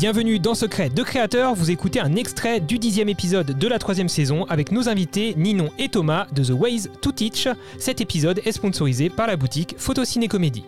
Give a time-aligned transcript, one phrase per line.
[0.00, 4.08] Bienvenue dans Secret de Créateur, vous écoutez un extrait du dixième épisode de la troisième
[4.08, 7.48] saison avec nos invités Ninon et Thomas de The Ways to Teach.
[7.78, 10.64] Cet épisode est sponsorisé par la boutique Photociné Comédie.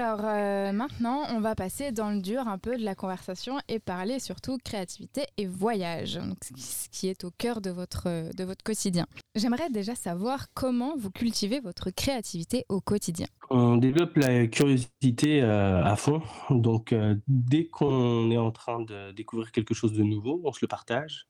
[0.00, 3.80] Alors euh, maintenant, on va passer dans le dur un peu de la conversation et
[3.80, 6.20] parler surtout créativité et voyage,
[6.56, 9.06] ce qui est au cœur de votre, de votre quotidien.
[9.34, 13.26] J'aimerais déjà savoir comment vous cultivez votre créativité au quotidien.
[13.50, 19.10] On développe la curiosité euh, à fond, donc euh, dès qu'on est en train de
[19.10, 21.26] découvrir quelque chose de nouveau, on se le partage.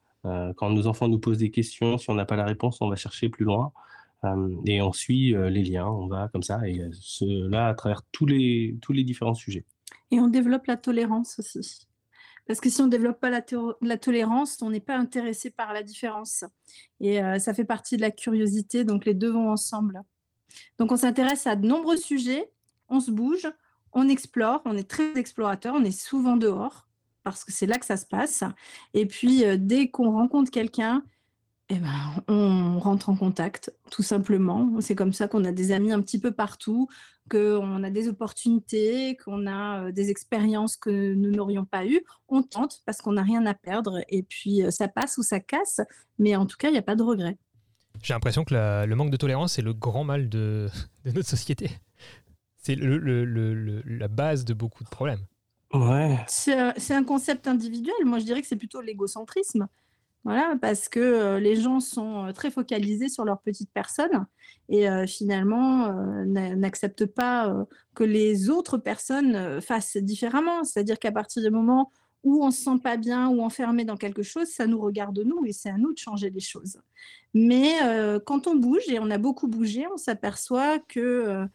[0.56, 2.97] quand nos enfants nous posent des questions, si on n'a pas la réponse, on va
[2.97, 3.73] chercher plus loin.
[4.66, 8.77] Et on suit les liens, on va comme ça, et cela à travers tous les,
[8.82, 9.64] tous les différents sujets.
[10.10, 11.86] Et on développe la tolérance aussi.
[12.46, 15.82] Parce que si on ne développe pas la, tolérance, on n'est pas intéressé par la
[15.82, 16.44] différence.
[16.98, 20.02] Et ça fait partie de la curiosité, donc les deux vont ensemble.
[20.78, 22.50] Donc on s'intéresse à de nombreux sujets,
[22.88, 23.46] on se bouge,
[23.92, 26.88] on explore, on est très explorateur, on est souvent dehors,
[27.22, 28.42] parce que c'est là que ça se passe.
[28.94, 31.05] Et puis dès qu'on rencontre quelqu'un,
[31.70, 34.80] eh ben, on rentre en contact, tout simplement.
[34.80, 36.88] C'est comme ça qu'on a des amis un petit peu partout,
[37.30, 42.02] qu'on a des opportunités, qu'on a euh, des expériences que nous n'aurions pas eues.
[42.28, 45.41] On tente parce qu'on n'a rien à perdre et puis euh, ça passe ou ça
[45.41, 45.83] casse,
[46.19, 47.36] mais en tout cas, il n'y a pas de regret.
[48.03, 50.69] J'ai l'impression que le manque de tolérance est le grand mal de,
[51.05, 51.70] notre société.
[52.56, 55.27] C'est la base de beaucoup de problèmes.
[55.75, 56.19] Ouais.
[56.28, 57.94] C'est un concept individuel.
[58.05, 59.69] Moi, je dirais que c'est plutôt l'égocentrisme.
[60.29, 64.27] Voilà, parce que euh, les gens sont euh, très focalisés sur leur petite personne
[64.69, 65.91] et euh, finalement
[66.27, 70.65] n'acceptent pas que les autres personnes fassent différemment.
[70.65, 71.91] C'est-à-dire qu'à partir du moment
[72.25, 75.47] où on se sent pas bien ou enfermé dans quelque chose, ça nous regarde nous
[75.47, 76.79] et c'est à nous de changer les choses.
[77.33, 77.77] Mais
[78.27, 81.47] quand on bouge et on a beaucoup bougé, on s'aperçoit que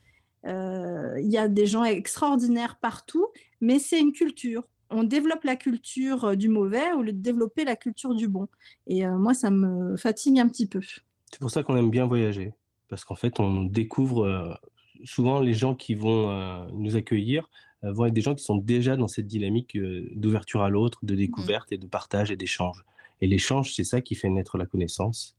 [0.46, 3.28] il y a des gens extraordinaires partout,
[3.62, 7.66] mais c'est une culture on développe la culture euh, du mauvais au lieu de développer
[7.66, 8.48] la culture du bon.
[8.88, 10.82] Et euh, moi, ça me fatigue un petit peu.
[11.32, 12.54] C'est pour ça qu'on aime bien voyager,
[12.90, 14.54] parce qu'en fait, on découvre euh,
[15.04, 17.50] souvent les gens qui vont nous accueillir
[17.82, 19.78] vont être des gens qui sont déjà dans cette dynamique
[20.16, 22.86] d'ouverture à l'autre, de découverte et de partage et d'échange.
[23.20, 25.36] Et l'échange, c'est ça qui fait naître la connaissance.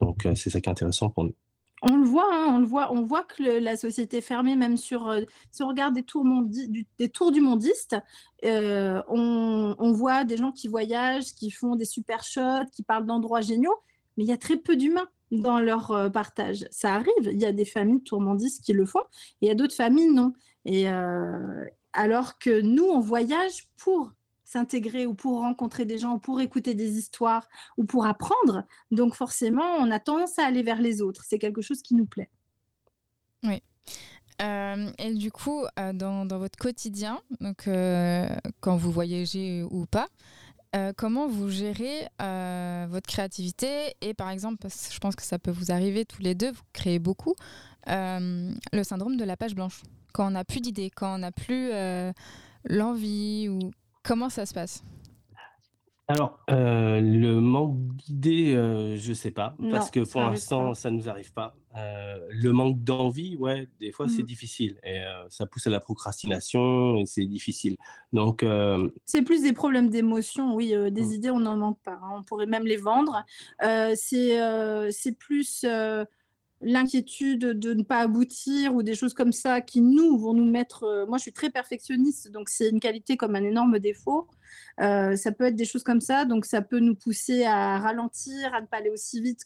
[0.00, 1.34] Donc, c'est ça qui est intéressant pour nous.
[1.86, 5.08] On le voit, hein, on le voit, on voit que la société fermée, même sur,
[5.08, 7.96] euh, si on regarde des tours, du, des tours du mondiste,
[8.46, 13.42] euh, on, voit des gens qui voyagent, qui font des super shots, qui parlent d'endroits
[13.42, 13.76] géniaux,
[14.16, 16.66] mais il y a très peu d'humains dans leur euh, partage.
[16.70, 19.02] Ça arrive, il y a des familles tourmendistes qui le font,
[19.42, 20.32] et il y a d'autres familles non.
[20.64, 20.86] Et
[21.92, 24.10] alors que nous, on voyage pour
[24.54, 28.64] s'intégrer ou pour rencontrer des gens ou pour écouter des histoires ou pour apprendre.
[28.92, 31.24] Donc forcément, on a tendance à aller vers les autres.
[31.28, 32.30] C'est quelque chose qui nous plaît.
[33.42, 33.62] Oui.
[34.42, 38.28] Euh, et du coup, euh, dans, dans, votre quotidien, donc, euh,
[38.60, 40.08] quand vous voyagez ou pas,
[40.96, 42.08] comment vous gérez
[42.88, 43.94] votre créativité?
[44.00, 46.50] Et par exemple, parce que je pense que ça peut vous arriver tous les deux,
[46.50, 47.36] vous créez beaucoup,
[47.86, 49.82] le syndrome de la page blanche.
[50.12, 51.70] Quand on n'a plus d'idées, quand on n'a plus
[52.64, 53.70] l'envie ou
[54.04, 54.84] Comment ça se passe?
[56.06, 61.08] Alors, euh, le manque d'idées, euh, je sais pas, parce que pour l'instant, ça nous
[61.08, 61.56] arrive pas.
[61.78, 64.26] Euh, le manque d'envie, ouais, des fois, c'est mm.
[64.26, 64.78] difficile.
[64.84, 65.00] Et
[65.30, 67.76] ça pousse à la procrastination et c'est difficile.
[68.12, 68.44] Donc.
[69.06, 70.74] C'est plus des problèmes d'émotion, oui.
[70.90, 71.12] des mm.
[71.12, 71.98] idées, on n'en manque pas.
[72.02, 72.16] Hein.
[72.18, 73.24] On pourrait même les vendre.
[73.94, 75.64] c'est plus
[76.64, 80.84] l'inquiétude de ne pas aboutir ou des choses comme ça qui nous vont nous mettre.
[80.84, 84.28] Euh, moi, je suis très perfectionniste, donc c'est une qualité comme un énorme défaut.
[84.80, 88.54] Euh, ça peut être des choses comme ça, donc ça peut nous pousser à ralentir,
[88.54, 89.44] à ne pas aller aussi vite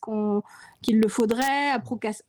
[0.80, 1.80] qu'il le faudrait, à,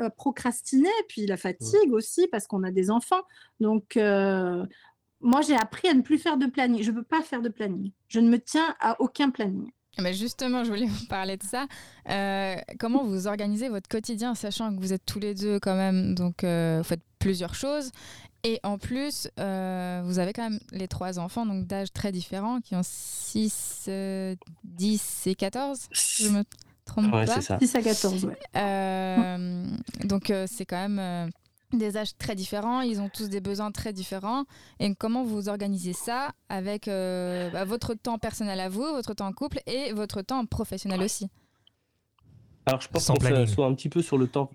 [0.09, 3.21] procrastiner, puis la fatigue aussi parce qu'on a des enfants.
[3.59, 4.65] Donc euh,
[5.21, 6.81] moi, j'ai appris à ne plus faire de planning.
[6.81, 7.91] Je ne veux pas faire de planning.
[8.07, 9.71] Je ne me tiens à aucun planning.
[9.97, 11.65] Mais justement, je voulais vous parler de ça.
[12.09, 16.15] Euh, comment vous organisez votre quotidien, sachant que vous êtes tous les deux quand même,
[16.15, 17.91] donc euh, vous faites plusieurs choses.
[18.43, 22.61] Et en plus, euh, vous avez quand même les trois enfants, donc d'âges très différents,
[22.61, 23.89] qui ont 6,
[24.63, 25.89] 10 et 14.
[25.91, 26.43] Je me
[26.85, 27.41] trompe ouais, pas.
[27.41, 27.59] Ça.
[27.59, 28.37] 6 à 14, ouais.
[30.05, 31.31] donc c'est quand même
[31.73, 34.45] des âges très différents, ils ont tous des besoins très différents.
[34.79, 39.27] Et comment vous organisez ça avec euh, bah, votre temps personnel à vous, votre temps
[39.27, 41.27] en couple et votre temps professionnel aussi?
[42.65, 44.51] Alors je pense qu'on s'assoit un petit peu sur le temps.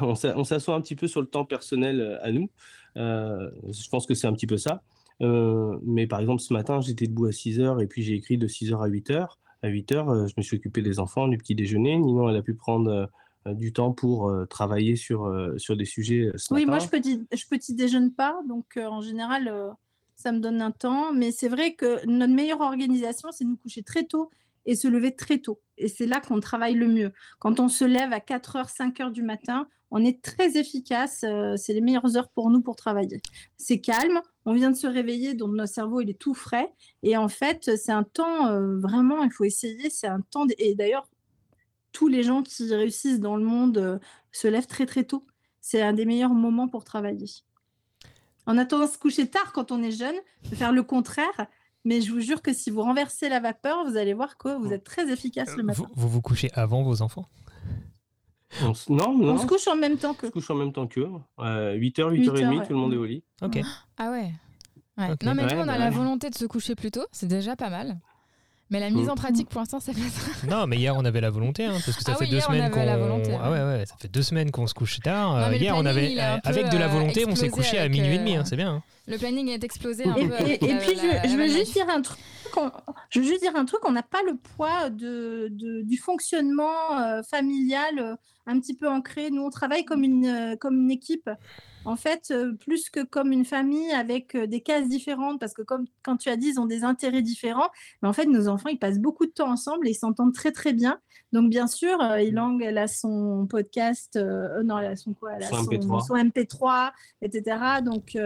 [0.00, 2.50] on s'assoit un petit peu sur le temps personnel euh, à nous.
[2.96, 4.82] Euh, je pense que c'est un petit peu ça.
[5.20, 8.46] mais par exemple, ce matin, j'étais debout à 6 h et puis j'ai écrit de
[8.46, 9.28] 6 h à 8 h.
[9.62, 11.98] À 8 h, je me suis occupé des enfants, du petit déjeuner.
[11.98, 13.06] Ninon, elle a pu prendre euh,
[13.46, 17.46] du temps pour euh, travailler sur, euh, sur des sujets Oui, moi, je petit, je
[17.46, 18.40] petit déjeune pas.
[18.48, 19.52] Donc, en général,
[20.16, 21.12] ça me donne un temps.
[21.12, 24.30] Mais c'est vrai que notre meilleure organisation, c'est de nous coucher très tôt
[24.66, 25.60] et se lever très tôt.
[25.78, 27.12] Et c'est là qu'on travaille le mieux.
[27.38, 31.24] Quand on se lève à 4h, 5h du matin, on est très efficace.
[31.24, 33.20] Euh, c'est les meilleures heures pour nous pour travailler.
[33.56, 36.72] C'est calme, on vient de se réveiller, donc notre cerveau il est tout frais.
[37.02, 39.90] Et en fait, c'est un temps euh, vraiment, il faut essayer.
[39.90, 40.46] C'est un temps.
[40.58, 41.08] Et d'ailleurs,
[41.92, 43.98] tous les gens qui réussissent dans le monde euh,
[44.32, 45.26] se lèvent très très tôt.
[45.60, 47.26] C'est un des meilleurs moments pour travailler.
[48.46, 50.14] On a tendance à se coucher tard quand on est jeune,
[50.50, 51.46] de faire le contraire.
[51.84, 54.72] Mais je vous jure que si vous renversez la vapeur, vous allez voir que vous
[54.72, 55.86] êtes très efficace le matin.
[55.94, 57.26] Vous vous, couchez avant vos enfants?
[58.62, 59.34] On non, non.
[59.34, 60.26] On se couche en même temps que.
[60.26, 61.08] On se couche en même temps qu'eux.
[61.38, 63.22] 8h, 8h30, tout le monde est au lit.
[63.42, 63.60] Ok.
[63.96, 64.32] Ah ouais.
[64.98, 67.06] Non, mais nous, on a la volonté de se coucher plus tôt.
[67.12, 67.98] C'est déjà pas mal.
[68.70, 71.30] Mais la mise en pratique, pour l'instant, ça fait Non, mais hier, on avait la
[71.30, 72.80] volonté, hein, parce que ça ah fait deux semaines qu'on.
[73.42, 75.52] Ah ouais, ouais, ça fait deux semaines qu'on se couche tard.
[75.54, 78.36] hier, on avait, avec de la euh, volonté, on s'est couché à minuit et demi,
[78.36, 78.74] hein, euh, c'est bien.
[78.74, 78.82] Hein.
[79.08, 80.48] Le planning est explosé un et, peu.
[80.48, 82.18] Et, puis, je, veux juste dire un truc.
[83.10, 87.22] Je veux juste dire un truc, on n'a pas le poids de, du fonctionnement euh,
[87.22, 89.30] familial un petit peu ancré.
[89.30, 91.28] Nous, on travaille comme une, comme une équipe
[91.84, 95.62] en fait, euh, plus que comme une famille avec euh, des cases différentes, parce que
[95.62, 97.70] comme quand tu as dit, ils ont des intérêts différents,
[98.02, 100.52] mais en fait, nos enfants, ils passent beaucoup de temps ensemble et ils s'entendent très,
[100.52, 101.00] très bien.
[101.32, 104.18] Donc, bien sûr, euh, Ilang, elle a son podcast,
[104.64, 105.32] non, elle a son quoi?
[105.36, 106.90] Elle a son, MP3.
[107.22, 107.56] etc.
[107.82, 108.16] Donc,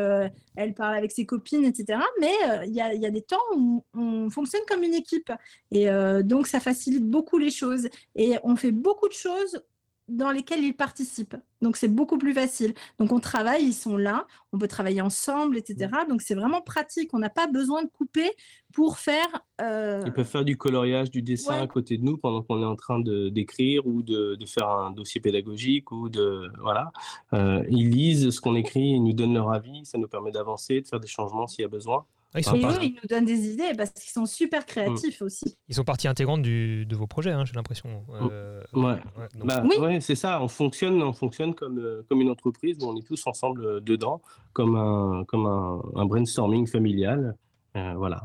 [0.56, 1.98] elle parle avec ses copines, etc.
[2.20, 2.32] Mais
[2.66, 5.32] il y, a, des temps où on fonctionne comme une équipe.
[5.70, 5.88] Et
[6.22, 7.88] donc, ça facilite beaucoup les choses.
[8.14, 9.60] Et on fait beaucoup de choses
[10.08, 11.36] dans lesquels ils participent.
[11.62, 12.74] Donc c'est beaucoup plus facile.
[12.98, 15.90] Donc on travaille, ils sont là, on peut travailler ensemble, etc.
[15.90, 16.10] Mmh.
[16.10, 17.14] Donc c'est vraiment pratique.
[17.14, 18.30] On n'a pas besoin de couper
[18.74, 19.28] pour faire.
[19.60, 22.66] Euh, ils peuvent faire du coloriage, du dessin à côté de nous pendant qu'on est
[22.66, 26.92] en train de d'écrire ou de, de, faire un dossier pédagogique ou de voilà.
[27.32, 30.82] Euh, ils lisent ce qu'on écrit, ils nous donnent leur avis, ça nous permet d'avancer,
[30.82, 32.04] de faire des changements s'il y a besoin.
[32.34, 35.24] Ah, ils, ils nous donnent des idées parce qu'ils sont super créatifs mm.
[35.24, 35.56] aussi.
[35.68, 38.04] Ils sont partie intégrante du, de vos projets, hein, j'ai l'impression.
[38.08, 38.28] Mm.
[38.32, 38.96] Euh, ouais,
[39.44, 40.02] bah, oui.
[40.02, 40.42] c'est ça.
[40.42, 43.80] On fonctionne, on fonctionne comme, euh, comme une entreprise où on est tous ensemble euh,
[43.80, 44.20] dedans,
[44.52, 47.36] comme un, comme un, un brainstorming familial.
[47.74, 48.24] Voilà,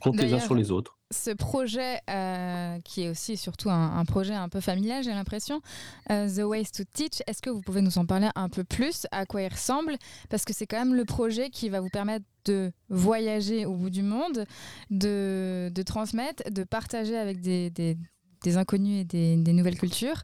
[0.00, 0.98] comptez les uns sur les autres.
[1.10, 5.60] ce projet, euh, qui est aussi surtout un, projet un peu familial, j'ai l'impression,
[6.10, 9.06] euh, The Ways to Teach, est-ce que vous pouvez nous en parler un peu plus?
[9.12, 9.96] À quoi il ressemble?
[10.28, 13.90] Parce que c'est quand même le projet qui va vous permettre de voyager au bout
[13.90, 14.44] du monde,
[14.90, 17.96] de, de transmettre, de partager avec des, des,
[18.42, 20.22] des inconnus et des, des, nouvelles cultures,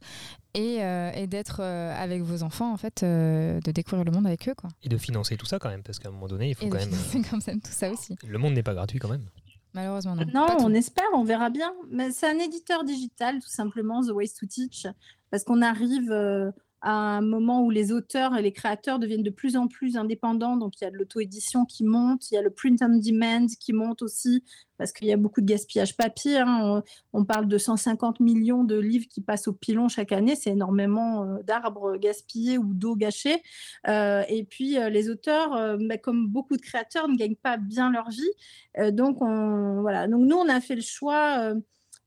[0.53, 4.55] et, euh, et d'être avec vos enfants, en fait, de découvrir le monde avec eux.
[4.55, 4.69] Quoi.
[4.83, 6.69] Et de financer tout ça quand même, parce qu'à un moment donné, il faut et
[6.69, 7.25] quand même...
[7.29, 8.15] comme ça, tout ça aussi.
[8.27, 9.25] Le monde n'est pas gratuit quand même.
[9.73, 10.25] Malheureusement, non.
[10.33, 11.73] Non, on espère, on verra bien.
[11.89, 14.85] Mais c'est un éditeur digital, tout simplement, The Ways to Teach,
[15.31, 16.51] parce qu'on arrive euh,
[16.83, 20.57] à un moment où les auteurs et les créateurs deviennent de plus en plus indépendants.
[20.57, 23.47] Donc, il y a de l'auto-édition qui monte, il y a le print on demand
[23.57, 24.43] qui monte aussi,
[24.77, 26.39] parce qu'il y a beaucoup de gaspillage papier.
[26.39, 26.83] Hein.
[27.13, 30.35] On, parle de 150 millions de livres qui passent au pilon chaque année.
[30.35, 33.41] C'est énormément euh, d'arbres gaspillés ou d'eau gâchée.
[33.87, 37.91] Euh, et puis, euh, les auteurs, bah, comme beaucoup de créateurs, ne gagnent pas bien
[37.91, 38.91] leur vie.
[38.91, 40.09] donc, on, voilà.
[40.09, 41.53] donc, nous, on a fait le choix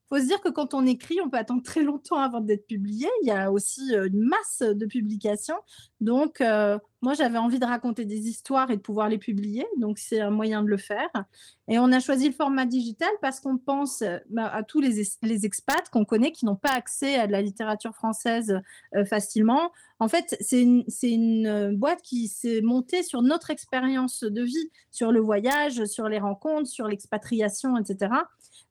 [0.09, 3.09] faut se dire que quand on écrit, on peut attendre très longtemps avant d'être publié.
[3.23, 5.57] Il y a aussi euh, une masse de publications.
[6.01, 9.67] Donc, euh, moi, j'avais envie de raconter des histoires et de pouvoir les publier.
[9.79, 11.11] Donc, c'est un moyen de le faire.
[11.69, 15.03] Et on a choisi le format digital parce qu'on pense euh, bah, à tous les,
[15.23, 18.61] les expats qu'on connaît qui n'ont pas accès à de la littérature française
[19.09, 19.73] facilement.
[19.99, 25.11] En fait, c'est une, une, boîte qui s'est montée sur notre expérience de vie, sur
[25.11, 28.11] le voyage, sur les rencontres, sur l'expatriation, etc.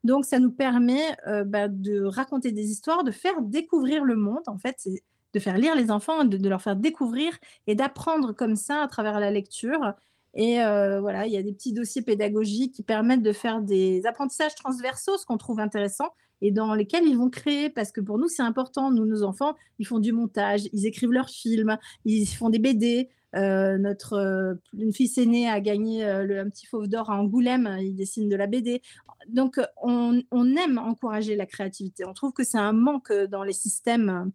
[0.06, 4.44] Donc, ça nous permet euh, bah, de raconter des histoires, de faire découvrir le monde.
[4.46, 4.88] En fait,
[5.34, 7.34] de faire lire les enfants, de, leur faire découvrir
[7.66, 9.94] et d'apprendre comme ça à travers la lecture.
[10.36, 14.06] Et euh, voilà, il y a des petits dossiers pédagogiques qui permettent de faire des
[14.06, 16.10] apprentissages transversaux, ce qu'on trouve intéressant,
[16.42, 18.92] et dans lesquels ils vont créer, parce que pour nous, c'est important.
[18.92, 23.10] Nous, nos enfants, ils font du montage, ils écrivent leurs films, ils font des BD.
[23.36, 27.20] Euh, notre euh, une fils aînée a gagné euh, le, un petit fauve d'or à
[27.20, 28.82] Angoulême, il dessine de la BD.
[29.28, 32.06] Donc, on, on, aime encourager la créativité.
[32.06, 34.32] On trouve que c'est un manque dans les systèmes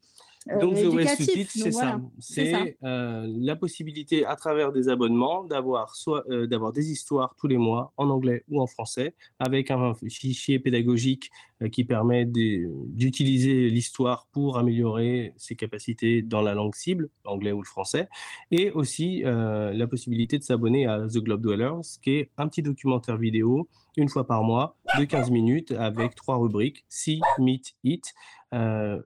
[0.61, 2.01] donc, The to Teach, c'est ça.
[2.19, 7.93] C'est la possibilité, à travers des abonnements, d'avoir soit d'avoir des histoires tous les mois
[7.99, 11.31] en anglais ou en français, avec un fichier pédagogique
[11.73, 17.67] qui permet d'utiliser l'histoire pour améliorer ses capacités dans la langue cible, l'anglais ou le
[17.67, 18.09] français,
[18.51, 23.17] et aussi la possibilité de s'abonner à The Globe Dwellers, qui est un petit documentaire
[23.17, 28.15] vidéo une fois par mois de 15 minutes avec trois rubriques, See, Meet, Eat,
[28.53, 29.01] euh,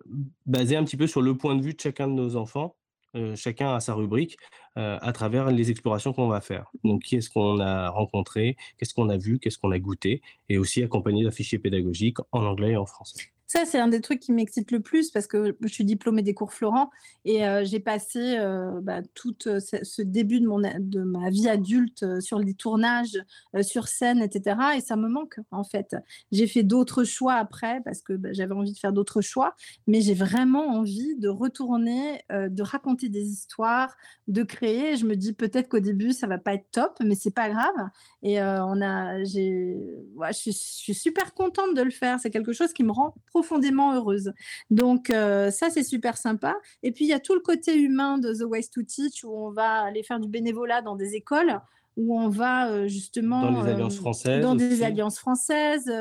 [0.47, 2.77] basé un petit peu sur le point de vue de chacun de nos enfants
[3.35, 4.37] chacun a sa rubrique
[4.77, 6.71] à travers les explorations qu'on va faire.
[6.85, 10.83] Donc, qu'est-ce qu'on a rencontré, qu'est-ce qu'on a vu, qu'est-ce qu'on a goûté, et aussi
[10.83, 13.34] accompagné d'un fichier pédagogique en anglais et en français.
[13.55, 16.35] Ça, c'est un des trucs qui m'excite le plus parce que je suis diplômée des
[16.35, 16.91] cours Florent
[17.25, 21.49] et euh, j'ai passé euh, bah, tout euh, ce, début de, mon, de ma vie
[21.49, 23.17] adulte sur les tournages,
[23.63, 24.57] sur scène, etc.
[24.77, 25.95] Et ça me manque, en fait.
[26.33, 29.55] J'ai fait d'autres choix après parce que bah, j'avais envie de faire d'autres choix,
[29.87, 33.97] mais j'ai vraiment envie de retourner, de raconter des histoires,
[34.27, 34.97] de créer.
[34.97, 37.89] Je me dis peut-être qu'au début, ça va pas être top, mais c'est pas grave.
[38.25, 39.77] Et on a, j'ai,
[40.17, 42.19] ouais, je, suis super contente de le faire.
[42.19, 43.44] C'est quelque chose qui me rend profondément
[43.95, 44.33] heureuse.
[44.71, 46.57] Donc euh, ça, c'est super sympa.
[46.83, 49.33] Et puis, il y a tout le côté humain de The Ways to Teach, où
[49.33, 51.61] on va aller faire du bénévolat dans des écoles,
[51.97, 53.51] où on va euh, justement...
[53.51, 54.43] Dans les alliances euh, françaises.
[54.43, 55.93] Dans des alliances françaises.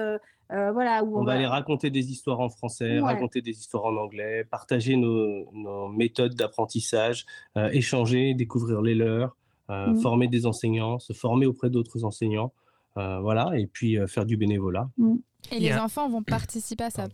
[0.50, 4.46] voilà, où on, va, aller raconter des histoires en français, raconter des histoires en anglais,
[4.50, 7.26] partager nos, méthodes d'apprentissage,
[7.72, 9.36] échanger, découvrir les leurs,
[9.70, 9.96] mmh.
[9.96, 12.52] former des enseignants, se former auprès d'autres enseignants,
[12.96, 14.90] voilà, et puis faire du bénévolat.
[14.98, 15.16] Mmh.
[15.52, 17.08] Et les enfants vont participer à ça.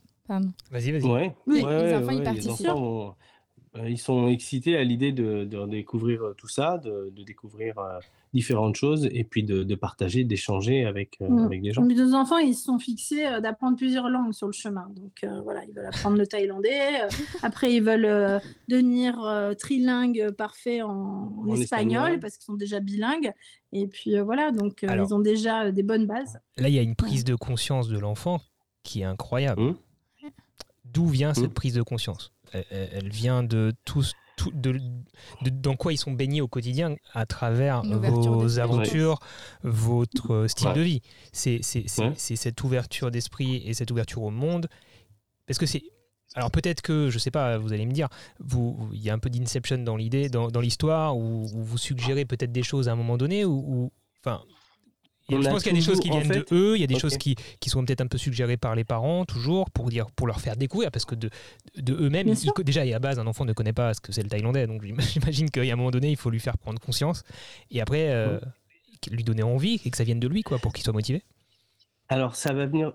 [0.72, 1.04] Vas-y, vas-y.
[1.04, 2.68] Ouais, oui, les enfants, ils participent.
[3.78, 8.00] Euh, ils sont excités à l'idée de, découvrir euh, tout ça, de, découvrir euh,
[8.34, 11.46] différentes choses et puis de, partager, d'échanger avec, mm.
[11.46, 11.84] avec des gens.
[11.84, 14.88] Mes deux enfants, ils se sont fixés d'apprendre plusieurs langues sur le chemin.
[14.96, 17.02] Donc voilà, ils veulent apprendre le thaïlandais.
[17.44, 19.20] après, ils veulent devenir
[19.58, 23.32] trilingues parfaits en, espagnol, parce qu'ils sont déjà bilingues.
[23.72, 26.40] Et puis voilà, donc ils ont déjà des bonnes bases.
[26.58, 28.42] Là, il y a une prise de conscience de l'enfant
[28.84, 29.62] qui est incroyable.
[29.62, 29.76] Mmh.
[30.92, 31.54] D'où vient cette mmh.
[31.54, 32.32] prise de conscience
[32.72, 34.04] elle, vient de tout,
[34.54, 34.80] de,
[35.52, 39.20] dans quoi ils sont baignés au quotidien à travers vos aventures,
[39.64, 41.02] votre style de vie.
[41.32, 44.68] C'est cette ouverture d'esprit et cette ouverture au monde.
[45.46, 45.84] Parce que c'est.
[46.36, 48.08] Alors peut-être que, je sais pas, vous allez me dire,
[48.94, 52.52] il y a un peu d'inception dans l'idée, dans, dans l'histoire, où, vous suggérez peut-être
[52.52, 54.44] des choses à un moment donné, ou, enfin,
[55.30, 57.00] je pense qu'il y a des choses qui viennent de eux, il y a des
[57.00, 60.28] choses qui, qui sont peut-être un peu suggérées par les parents, toujours, pour, dire, pour
[60.28, 61.30] leur faire découvrir, parce que de,
[61.78, 62.34] de eux-mêmes,
[62.64, 65.50] déjà, à base, un enfant ne connaît pas ce que c'est le thaïlandais, donc j'imagine
[65.50, 67.24] qu'à un moment donné, il faut lui faire prendre conscience,
[67.72, 68.40] et après, euh,
[69.12, 71.24] lui donner envie, et que ça vienne de lui, quoi, pour qu'il soit motivé.
[72.08, 72.94] Alors, ça va venir...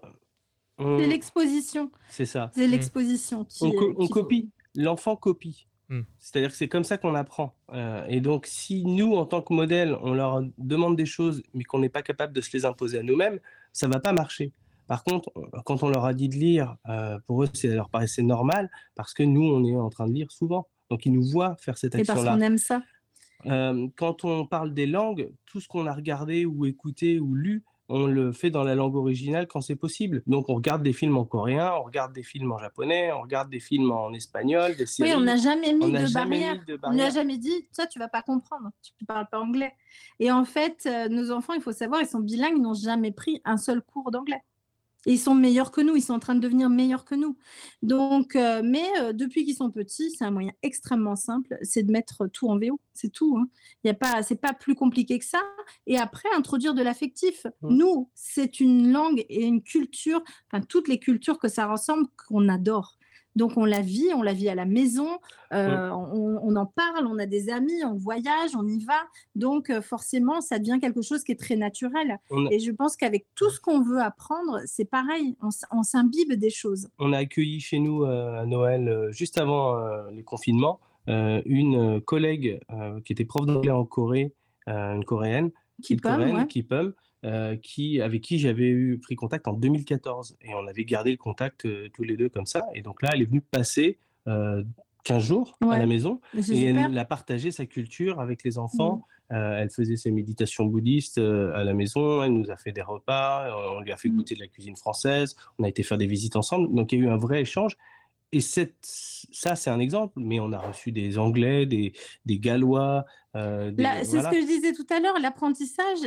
[0.77, 1.93] C'est l'exposition.
[2.11, 2.51] C'est ça.
[2.53, 3.47] C'est l'exposition.
[3.61, 4.51] On, on copie.
[4.75, 5.69] L'enfant copie.
[5.89, 6.03] Hmm.
[6.19, 7.55] C'est-à-dire que c'est comme ça qu'on apprend.
[7.73, 11.65] Euh, et donc, si nous, en tant que modèle, on leur demande des choses, mais
[11.65, 13.39] qu'on n'est pas capable de se les imposer à nous-mêmes,
[13.73, 14.53] ça va pas marcher.
[14.87, 15.33] Par contre,
[15.65, 19.15] quand on leur a dit de lire, euh, pour eux, ça leur paraissait normal, parce
[19.15, 20.67] que nous, on est en train de lire souvent.
[20.91, 22.21] Donc, ils nous voient faire cette action-là.
[22.21, 22.83] Et parce qu'on aime ça.
[23.47, 27.63] Euh, quand on parle des langues, tout ce qu'on a regardé ou écouté ou lu,
[27.89, 30.23] on le fait dans la langue originale quand c'est possible.
[30.27, 33.51] Donc on regarde des films en coréen, on regarde des films en japonais, on regarde
[33.51, 35.11] des films en espagnol, des séries.
[35.11, 36.63] Oui, on n'a jamais mis, de, barrière.
[36.85, 39.73] On n'a jamais dit, ça tu vas pas comprendre, tu ne parles pas anglais.
[40.19, 43.13] Et en fait, euh, nos enfants, il faut savoir, ils sont bilingues, ils n'ont jamais
[43.13, 44.43] pris un seul cours d'anglais
[45.07, 47.37] ils sont meilleurs que nous, ils sont en train de devenir meilleurs que nous.
[47.83, 51.93] Donc, euh, mais euh, depuis qu'ils sont petits, c'est un moyen extrêmement simple, c'est de
[51.93, 53.37] mettre tout en VO, c'est tout.
[53.39, 53.49] Hein.
[53.83, 55.43] Il y a pas, c'est pas plus compliqué que ça.
[55.87, 57.47] Et après, introduire de l'affectif.
[57.63, 57.77] Mmh.
[57.77, 62.49] Nous, c'est une langue et une culture, enfin toutes les cultures que ça ressemble, qu'on
[62.49, 62.97] adore.
[63.37, 65.19] Donc on la vit, on la vit à la maison,
[65.53, 68.95] euh, on, en parle, on a des amis, on voyage, on y va.
[69.35, 72.19] Donc euh, forcément, ça devient quelque chose qui est très naturel.
[72.51, 75.37] Et je pense qu'avec tout ce qu'on veut apprendre, c'est pareil,
[75.73, 76.89] on, s'imbibe des choses.
[76.99, 79.77] On a accueilli chez nous euh, à Noël, juste avant
[80.11, 82.61] les confinements, une collègue
[83.05, 84.33] qui était prof d'anglais en Corée,
[84.67, 85.51] une coréenne,
[85.83, 85.97] qui,
[86.49, 86.63] qui
[87.25, 90.37] euh, qui, avec qui j'avais eu pris contact en 2014.
[90.43, 92.67] Et on avait gardé le contact euh, tous les deux comme ça.
[92.75, 96.99] Et donc là, elle est venue passer 15 euh, jours à la maison et elle
[96.99, 99.03] a partagé sa culture avec les enfants.
[99.31, 99.37] Mmh.
[99.37, 103.81] elle faisait ses méditations bouddhistes à la maison, elle nous a fait des repas, on
[103.81, 104.17] lui a fait mmh.
[104.17, 106.75] goûter de la cuisine française, on a été faire des visites ensemble.
[106.75, 107.77] Donc il y a eu un vrai échange.
[108.35, 111.93] Et cette, ça, c'est un exemple, mais on a reçu des Anglais, des,
[112.27, 113.05] des Gallois.
[113.37, 113.73] Euh,
[114.03, 116.01] c'est ce que je disais tout à l'heure, l'apprentissage,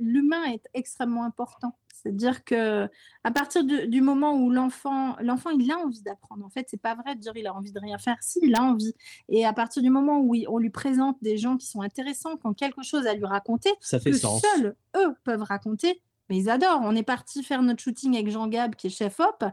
[0.00, 1.78] l'humain est extrêmement important.
[1.94, 2.88] C'est-à-dire que
[3.22, 6.44] à partir du moment où l'enfant, l'enfant, il a envie d'apprendre.
[6.44, 8.16] En fait, c'est pas vrai de dire il a envie de rien faire.
[8.22, 8.92] Si, il a envie.
[9.28, 12.46] Et à partir du moment où on lui présente des gens qui sont intéressants, qui
[12.46, 14.42] ont quelque chose à lui raconter, ça fait que sens.
[14.42, 16.02] seuls eux peuvent raconter.
[16.28, 16.80] Mais ils adorent.
[16.82, 19.44] On est parti faire notre shooting avec Jean Gab, qui est chef op,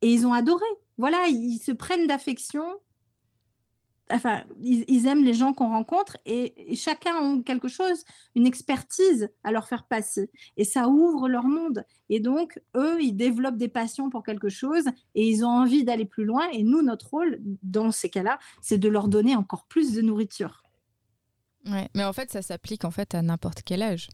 [0.00, 0.64] et ils ont adoré
[0.98, 2.64] voilà, ils se prennent d'affection.
[4.10, 9.52] enfin, ils, aiment les gens qu'on rencontre et, chacun a quelque chose, une expertise à
[9.52, 10.30] leur faire passer.
[10.56, 11.84] Et ça ouvre leur monde.
[12.08, 14.84] Et donc, eux, ils développent des passions pour quelque chose
[15.14, 16.48] et ils ont envie d'aller plus loin.
[16.52, 20.62] Et nous, notre rôle, dans ces cas-là, c'est de leur donner encore plus de nourriture.
[21.66, 24.08] Ouais, mais en fait, ça s'applique en fait à n'importe quel âge.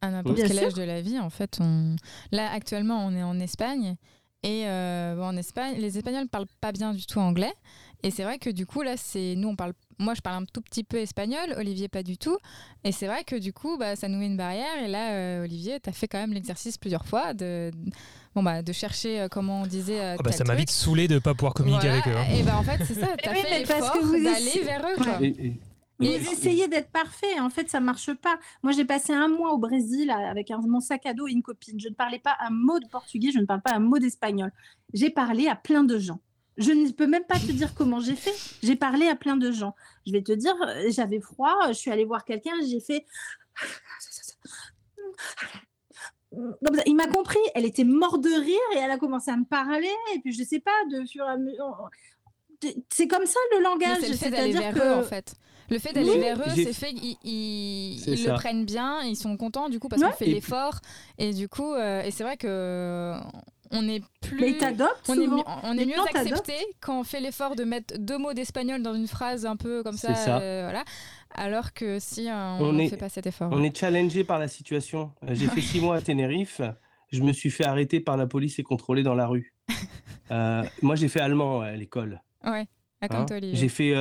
[0.00, 1.58] À n'importe quel âge de la vie, en fait.
[1.60, 1.94] On...
[2.32, 3.96] Là, actuellement, on est en Espagne.
[4.42, 7.52] Et euh, en Espagne, les Espagnols ne parlent pas bien du tout anglais.
[8.02, 9.72] Et c'est vrai que du coup, là, c'est nous, on parle.
[9.98, 12.36] Moi, je parle un tout petit peu espagnol, Olivier pas du tout.
[12.82, 14.82] Et c'est vrai que du coup, bah, ça nous met une barrière.
[14.84, 17.70] Et là, euh, Olivier, tu as fait quand même l'exercice plusieurs fois de,
[18.34, 20.00] bon, bah, de chercher, euh, comment on disait.
[20.00, 22.16] Euh, ah bah, ça m'a vite saoulé de ne pas pouvoir communiquer avec eux.
[22.16, 22.24] Hein.
[22.34, 25.24] Et bah, en fait, c'est ça, tu as fait l'effort d'aller vers eux.
[25.24, 25.52] Et
[26.04, 27.40] essayer d'être parfait.
[27.40, 28.38] En fait, ça marche pas.
[28.62, 31.42] Moi, j'ai passé un mois au Brésil avec un, mon sac à dos et une
[31.42, 31.78] copine.
[31.80, 34.52] Je ne parlais pas un mot de portugais, je ne parle pas un mot d'espagnol.
[34.92, 36.20] J'ai parlé à plein de gens.
[36.58, 38.34] Je ne peux même pas te dire comment j'ai fait.
[38.62, 39.74] J'ai parlé à plein de gens.
[40.06, 43.06] Je vais te dire, euh, j'avais froid, je suis allée voir quelqu'un, j'ai fait.
[46.86, 49.90] Il m'a compris, elle était morte de rire et elle a commencé à me parler.
[50.14, 51.90] Et puis, je sais pas, de fur et à mesure.
[52.90, 53.98] C'est comme ça le langage.
[54.00, 55.34] C'est le fait d'aller vers eux, en fait.
[55.72, 59.68] Le fait d'aller vers eux, c'est fait qu'ils ils, le prennent bien, ils sont contents
[59.68, 60.80] du coup parce qu'on fait l'effort.
[61.18, 63.18] Et du coup, euh, et c'est vrai que
[63.72, 64.56] on est plus.
[65.08, 68.82] on, est, on est mieux accepté quand on fait l'effort de mettre deux mots d'espagnol
[68.82, 70.40] dans une phrase un peu comme ça.
[70.40, 70.84] Euh, voilà.
[71.34, 73.48] Alors que si euh, on ne fait pas cet effort.
[73.50, 75.12] On est challengé par la situation.
[75.24, 76.60] Euh, j'ai fait six mois à Tenerife.
[77.10, 79.54] Je me suis fait arrêter par la police et contrôler dans la rue.
[80.82, 82.22] moi, j'ai fait allemand à l'école.
[82.44, 82.66] Ouais.
[83.10, 83.26] Hein?
[83.52, 83.94] j'ai fait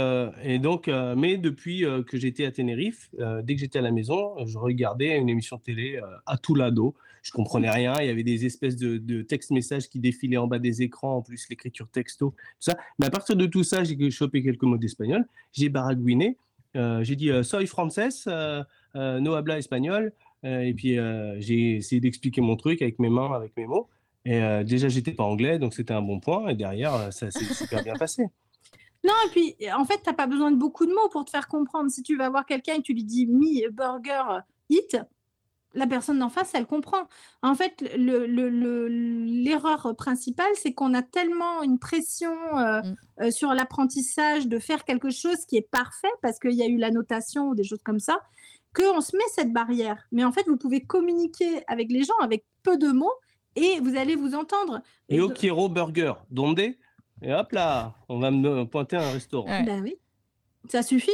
[0.43, 3.09] et donc mais depuis que j'étais à Tenerife,
[3.43, 6.95] dès que j'étais à la maison, je regardais une émission de télé à tout lado
[7.23, 7.95] je comprenais rien.
[7.99, 11.21] Il y avait des espèces de, de textes-messages qui défilaient en bas des écrans, en
[11.21, 12.77] plus l'écriture texto, tout ça.
[12.99, 15.25] Mais à partir de tout ça, j'ai chopé quelques mots d'espagnol.
[15.53, 16.37] J'ai baragouiné.
[16.75, 17.67] Euh, j'ai dit euh, soy
[18.27, 18.63] euh,
[19.19, 20.13] no habla espagnol.
[20.43, 20.97] et puis
[21.39, 23.89] j'ai essayé d'expliquer mon truc avec mes mains, avec mes mots.
[24.23, 26.49] Et déjà, j'étais pas anglais, donc c'était un bon point.
[26.49, 28.25] Et derrière, ça s'est super bien passé.
[29.03, 31.31] Non, et puis en fait, tu n'as pas besoin de beaucoup de mots pour te
[31.31, 31.89] faire comprendre.
[31.89, 34.97] Si tu vas voir quelqu'un et tu lui dis mi burger eat,
[35.73, 37.07] la personne d'en face, elle comprend.
[37.41, 42.95] En fait, l'erreur le, principale, c'est qu'on a tellement une pression euh, mm.
[43.21, 46.77] euh, sur l'apprentissage de faire quelque chose qui est parfait, parce qu'il y a eu
[46.77, 48.19] la notation ou des choses comme ça,
[48.75, 50.03] qu'on se met cette barrière.
[50.11, 53.13] Mais en fait, vous pouvez communiquer avec les gens avec peu de mots
[53.55, 54.81] et vous allez vous entendre.
[55.09, 56.77] Et au Kiro Burger, Dondé
[57.21, 59.63] Et hop là, on va me pointer un restaurant.
[59.63, 59.95] Ben oui,
[60.69, 61.11] ça suffit.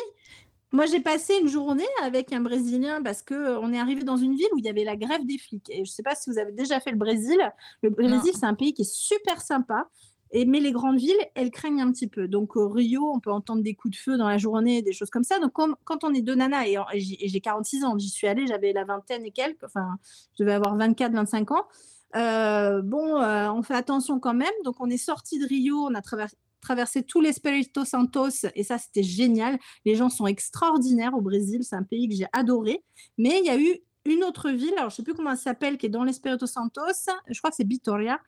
[0.74, 4.18] Moi, j'ai passé une journée avec un Brésilien parce que euh, on est arrivé dans
[4.18, 5.70] une ville où il y avait la grève des flics.
[5.70, 7.38] Et je ne sais pas si vous avez déjà fait le Brésil.
[7.82, 9.88] Le Brésil, c'est un pays qui est super sympa.
[10.32, 12.28] Et, mais les grandes villes, elles craignent un petit peu.
[12.28, 15.10] Donc, au Rio, on peut entendre des coups de feu dans la journée, des choses
[15.10, 15.40] comme ça.
[15.40, 18.84] Donc, quand on est deux nanas, et, j'ai 46 ans, j'y suis allée, j'avais la
[18.84, 19.98] vingtaine et quelques, enfin,
[20.38, 21.66] je devais avoir 24, 25 ans.
[22.16, 24.54] Euh, bon, euh, on fait attention quand même.
[24.64, 28.64] Donc, on est sorti de Rio, on a traversé, traversé tous les Espírito Santos et
[28.64, 29.58] ça, c'était génial.
[29.86, 31.64] Les gens sont extraordinaires au Brésil.
[31.64, 32.84] C'est un pays que j'ai adoré.
[33.18, 35.38] Mais il y a eu une autre ville, alors je ne sais plus comment elle
[35.38, 36.82] s'appelle, qui est dans l'Espírito Santos.
[37.30, 38.20] Je crois que c'est Vitoria.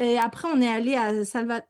[0.00, 1.24] Et après, on est allé à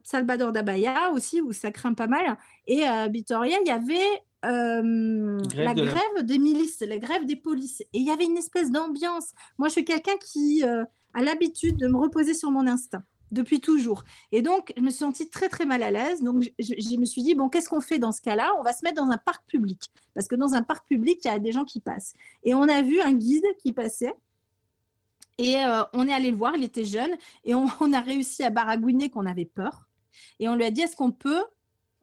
[0.04, 2.38] Salvador da Bahia aussi, où ça craint pas mal.
[2.66, 7.80] Et à Vitoria, il y avait euh, la grève des milices, la grève des polices.
[7.80, 9.32] Et il y avait une espèce d'ambiance.
[9.58, 13.60] Moi, je suis quelqu'un qui euh, a l'habitude de me reposer sur mon instinct depuis
[13.60, 14.04] toujours.
[14.32, 16.22] Et donc, je me suis sentie très, très mal à l'aise.
[16.22, 18.50] Donc, je, me suis dit, bon, qu'est-ce qu'on fait dans ce cas-là?
[18.58, 19.90] On va se mettre dans un parc public.
[20.14, 22.14] Parce que dans un parc public, il y a des gens qui passent.
[22.42, 24.14] Et on a vu un guide qui passait.
[25.38, 27.10] Et euh, on est allé le voir, il était jeune.
[27.44, 29.86] Et on, a réussi à baragouiner qu'on avait peur.
[30.38, 31.44] Et on lui a dit, est-ce qu'on peut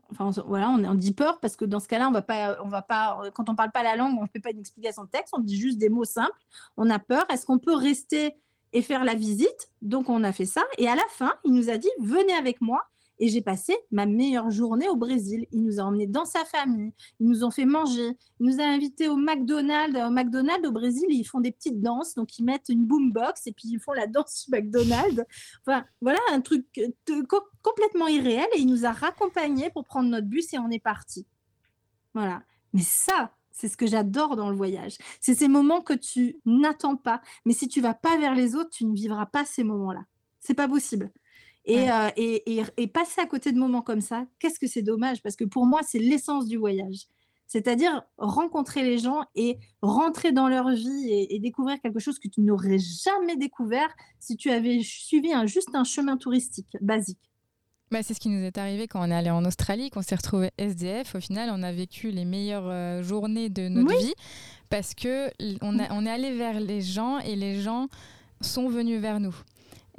[0.10, 2.70] Enfin, voilà, on, on, dit peur parce que dans ce cas-là, on va pas, on
[2.70, 5.10] va pas, quand on parle pas la langue, on ne fait pas une explication de
[5.10, 6.40] texte, on dit juste des mots simples.
[6.78, 7.26] On a peur.
[7.30, 8.34] Est-ce qu'on peut rester
[8.74, 9.70] et faire la visite.
[9.82, 10.64] Donc, on a fait ça.
[10.78, 12.82] Et à la fin, il nous a dit, venez avec moi.
[13.20, 15.48] Et j'ai passé ma meilleure journée au Brésil.
[15.52, 16.94] Il nous a emmenés dans sa famille.
[17.20, 18.12] Ils nous ont fait manger.
[18.40, 19.98] Il nous a invités au McDonald's.
[20.00, 22.14] Au McDonald's, au Brésil, ils font des petites danses.
[22.14, 25.24] Donc, ils mettent une boombox et puis ils font la danse du McDonald's.
[25.66, 27.24] Enfin, voilà un truc euh,
[27.64, 28.48] complètement irréel.
[28.56, 31.26] Et il nous a raccompagnés pour prendre notre bus et on est parti.
[32.14, 32.44] Voilà.
[32.74, 34.98] Mais ça, c'est ce que j'adore dans le voyage.
[35.20, 37.22] C'est ces moments que tu n'attends pas.
[37.46, 40.06] Mais si tu vas pas vers les autres, tu ne vivras pas ces moments-là.
[40.40, 41.12] C'est pas possible.
[41.66, 45.22] Et, euh, et, et, passer à côté de moments comme ça, qu'est-ce que c'est dommage?
[45.22, 47.08] Parce que pour moi, c'est l'essence du voyage.
[47.48, 52.42] C'est-à-dire rencontrer les gens et rentrer dans leur vie et, découvrir quelque chose que tu
[52.42, 53.90] n'aurais jamais découvert
[54.20, 57.20] si tu avais suivi un, juste un chemin touristique basique.
[57.90, 60.16] Bah, c'est ce qui nous est arrivé quand on est allé en Australie, qu'on s'est
[60.16, 61.16] retrouvé SDF.
[61.16, 64.14] Au final, on a vécu les meilleures euh, journées de notre vie
[64.70, 65.30] parce que
[65.62, 67.88] on, on est allé vers les gens et les gens
[68.42, 69.36] sont venus vers nous.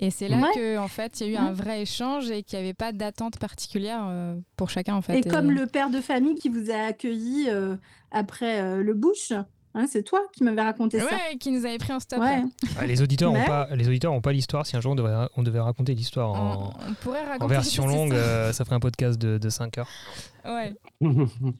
[0.00, 2.58] Et c'est là que en fait, il y a eu un vrai échange et qu'il
[2.58, 5.18] n'y avait pas d'attente particulière euh, pour chacun en fait.
[5.18, 7.74] Et, comme le père de famille qui vous a accueilli euh,
[8.12, 9.32] après le bush,
[9.78, 11.04] Hein, c'est toi qui m'avais raconté ça.
[11.06, 12.20] Ouais, qui nous avait pris en stop.
[12.84, 14.66] les auditeurs n'ont pas, les auditeurs ont pas l'histoire.
[14.66, 16.74] Si un jour on devait, on devait raconter l'histoire en,
[17.40, 19.88] en, version longue, euh, ça ferait un podcast de, de 5 heures.
[20.44, 20.74] Ouais.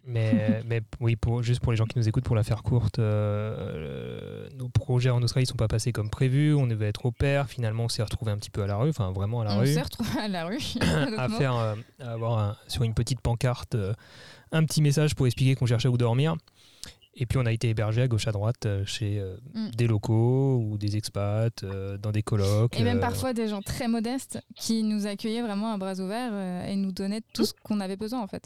[0.05, 2.99] mais, mais oui, pour, juste pour les gens qui nous écoutent, pour la faire courte,
[2.99, 6.55] euh, nos projets en Australie ne sont pas passés comme prévu.
[6.55, 7.49] On devait être au père.
[7.49, 9.71] Finalement, on s'est retrouvé un petit peu à la rue, enfin vraiment à la rue.
[9.71, 10.59] On s'est retrouvé à la rue.
[11.17, 13.77] à faire, euh, avoir sur une petite pancarte
[14.53, 16.37] un petit message pour expliquer qu'on cherchait où dormir.
[17.21, 19.71] Et puis on a été hébergé à gauche à droite euh, chez euh, mm.
[19.71, 22.79] des locaux ou des expats, euh, dans des colloques.
[22.79, 26.77] Et même parfois des gens très modestes qui nous accueillaient vraiment à bras ouverts et
[26.77, 28.45] nous donnaient tout ce qu'on avait besoin en fait.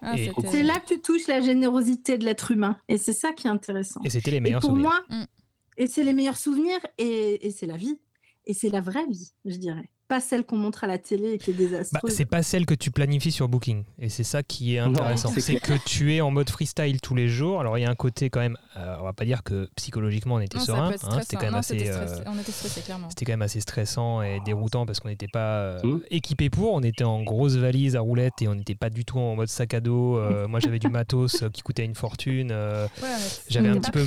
[0.00, 0.14] Ah,
[0.50, 2.78] c'est là que tu touches la générosité de l'être humain.
[2.88, 4.00] Et c'est ça qui est intéressant.
[4.02, 4.90] Et c'était les meilleurs pour souvenirs.
[5.10, 5.26] Moi, mm.
[5.76, 7.98] Et c'est les meilleurs souvenirs et, et c'est la vie.
[8.46, 11.38] Et c'est la vraie vie, je dirais pas celle qu'on montre à la télé et
[11.38, 12.02] qui est désastreuse.
[12.02, 13.84] Bah, c'est pas celle que tu planifies sur Booking.
[14.00, 15.30] Et c'est ça qui est intéressant.
[15.38, 17.60] C'est que tu es en mode freestyle tous les jours.
[17.60, 20.34] Alors il y a un côté quand même, euh, on va pas dire que psychologiquement
[20.34, 20.90] on était serein.
[20.90, 21.88] Hein, c'était quand même assez.
[21.88, 22.06] Euh,
[23.08, 26.00] c'était quand même assez stressant et déroutant parce qu'on n'était pas euh, mmh.
[26.10, 26.74] équipé pour.
[26.74, 29.48] On était en grosse valise à roulettes et on n'était pas du tout en mode
[29.48, 30.20] sac à dos.
[30.48, 32.52] moi j'avais du matos qui coûtait une fortune.
[33.48, 34.04] j'avais un petit peu.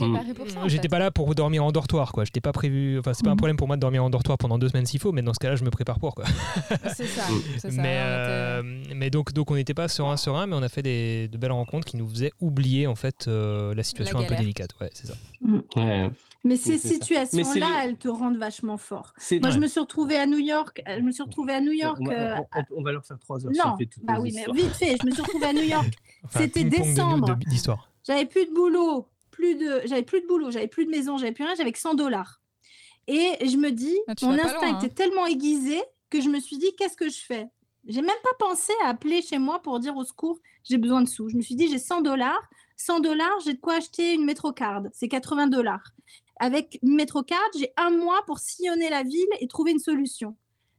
[0.67, 2.25] J'étais pas là pour dormir en dortoir quoi.
[2.25, 2.99] J'étais pas prévu.
[2.99, 3.37] Enfin c'est pas un mmh.
[3.37, 5.39] problème pour moi de dormir en dortoir pendant deux semaines s'il faut, mais dans ce
[5.39, 6.25] cas-là je me prépare pour quoi.
[6.95, 7.23] c'est ça.
[7.71, 8.61] mais, euh,
[8.95, 11.51] mais donc, donc on n'était pas serein, serein, mais on a fait des, de belles
[11.51, 14.71] rencontres qui nous faisaient oublier en fait euh, la situation un peu délicate.
[14.79, 15.15] Ouais, c'est ça.
[15.41, 16.09] Mm.
[16.45, 19.13] Mais ces situations-là, elles te rendent vachement fort.
[19.41, 20.81] Moi, je me suis retrouvée à New York.
[20.85, 21.97] Je me suis retrouvée à New York.
[22.01, 23.53] On va, euh, on, va leur faire trois heures.
[23.53, 24.97] Non, bah oui, mais vite fait.
[25.01, 25.93] Je me suis retrouvée à New York.
[26.29, 27.37] C'était décembre.
[28.05, 31.31] J'avais plus de boulot, plus de, j'avais plus de boulot, j'avais plus de maison, j'avais
[31.31, 31.55] plus rien.
[31.55, 32.41] J'avais que 100 dollars.
[33.07, 34.95] Et je me dis, ah, mon instinct était hein.
[34.95, 37.47] tellement aiguisé que je me suis dit, qu'est-ce que je fais?
[37.85, 41.09] J'ai même pas pensé à appeler chez moi pour dire au secours, j'ai besoin de
[41.09, 41.27] sous.
[41.29, 42.49] Je me suis dit, j'ai 100 dollars.
[42.77, 44.83] 100 dollars, j'ai de quoi acheter une métrocard.
[44.93, 45.91] C'est 80 dollars.
[46.37, 50.35] Avec une métrocard, j'ai un mois pour sillonner la ville et trouver une solution.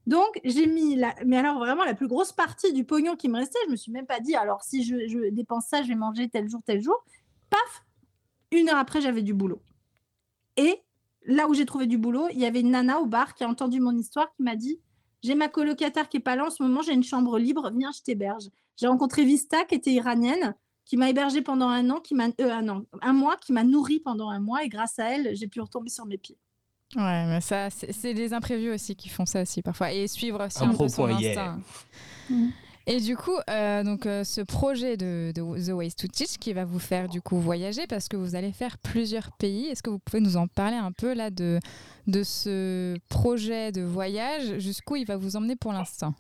[0.07, 1.15] Donc, j'ai mis, la...
[1.25, 3.93] mais alors vraiment la plus grosse partie du pognon qui me restait, je me suis
[3.93, 6.83] même pas dit, alors si je, je dépense ça, je vais manger tel jour, tel
[6.83, 7.05] jour.
[7.49, 7.85] Paf,
[8.51, 9.63] une heure après, j'avais du boulot.
[10.57, 10.83] Et
[11.25, 13.49] là où j'ai trouvé du boulot, il y avait une nana au bar qui a
[13.49, 14.81] entendu mon histoire qui m'a dit
[15.23, 17.91] J'ai ma colocataire qui est pas là en ce moment, j'ai une chambre libre, viens,
[17.93, 18.45] je t'héberge.
[18.77, 22.51] J'ai rencontré Vista qui était iranienne, qui m'a hébergé pendant un an, qui m'a euh,
[22.51, 25.49] un an, un mois, qui m'a nourri pendant un mois et grâce à elle, j'ai
[25.49, 26.39] pu retomber sur mes pieds.
[26.97, 30.63] Ouais, mais ça, c'est des imprévus aussi qui font ça aussi parfois et suivre aussi
[30.63, 31.59] un, peu son instinct.
[32.31, 32.49] Mm.
[32.87, 36.67] Et du coup, euh, donc, euh, ce projet de, The Ways to Teach qui va
[36.67, 39.69] vous faire du coup voyager parce que vous allez faire plusieurs pays.
[39.69, 41.61] Est-ce que vous pouvez nous en parler un peu là de,
[42.07, 44.59] de ce projet de voyage?
[44.59, 46.15] Jusqu'où il va vous emmener pour l'instant?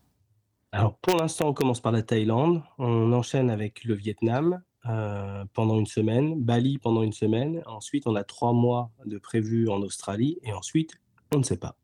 [0.72, 5.78] Alors pour l'instant, on commence par la Thaïlande, on enchaîne avec le Vietnam euh, pendant
[5.78, 7.62] une semaine, Bali pendant une semaine.
[7.66, 10.96] Ensuite, on a trois mois de prévu en Australie et ensuite,
[11.34, 11.76] on ne sait pas.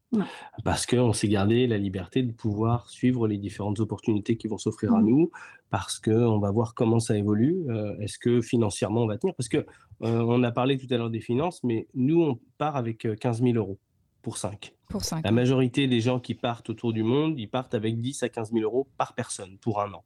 [0.64, 4.92] Parce qu'on s'est gardé la liberté de pouvoir suivre les différentes opportunités qui vont s'offrir
[4.94, 5.30] à nous,
[5.70, 7.64] parce qu'on va voir comment ça évolue.
[7.68, 9.34] Euh, est-ce que financièrement on va tenir?
[9.36, 9.64] Parce que euh,
[10.00, 13.44] on a parlé tout à l'heure des finances, mais nous on part avec 15 euh,
[13.52, 13.78] 000 euros
[14.22, 14.74] pour 5.
[14.88, 15.24] Pour 5.
[15.24, 18.52] La majorité des gens qui partent autour du monde, ils partent avec 10 à 15
[18.52, 20.04] 000 euros par personne pour un an.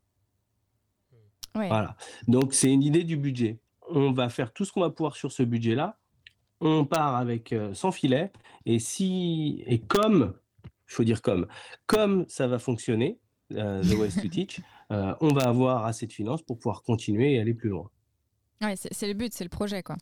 [1.55, 1.97] Voilà.
[2.27, 3.61] Donc c'est une idée du budget.
[3.89, 5.99] On va faire tout ce qu'on va pouvoir sur ce budget-là
[6.65, 8.33] on part avec sans filet.
[8.67, 10.35] Et si et comme
[10.67, 11.47] il faut dire comme
[11.87, 13.19] comme ça va fonctionner
[13.51, 17.55] The West to Teach on va avoir assez de finances pour pouvoir continuer et aller
[17.55, 17.91] plus loin.
[18.63, 19.97] Ouais, c'est le but c'est le projet quoi.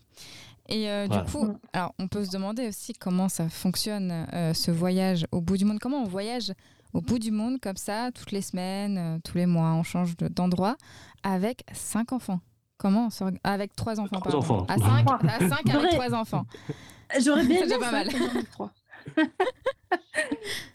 [0.68, 5.40] Et du coup alors on peut se demander aussi comment ça fonctionne ce voyage au
[5.40, 5.78] bout du monde.
[5.80, 6.52] Comment on voyage
[6.92, 10.76] au bout du monde comme ça toutes les semaines tous les mois on change d'endroit
[11.22, 12.40] avec cinq enfants?
[12.82, 13.10] Comment
[13.44, 14.18] Avec trois enfants.
[14.18, 14.66] Trois enfants.
[14.68, 16.44] À cinq, à cinq avec trois enfants.
[17.24, 18.08] J'aurais bien dit pas mal.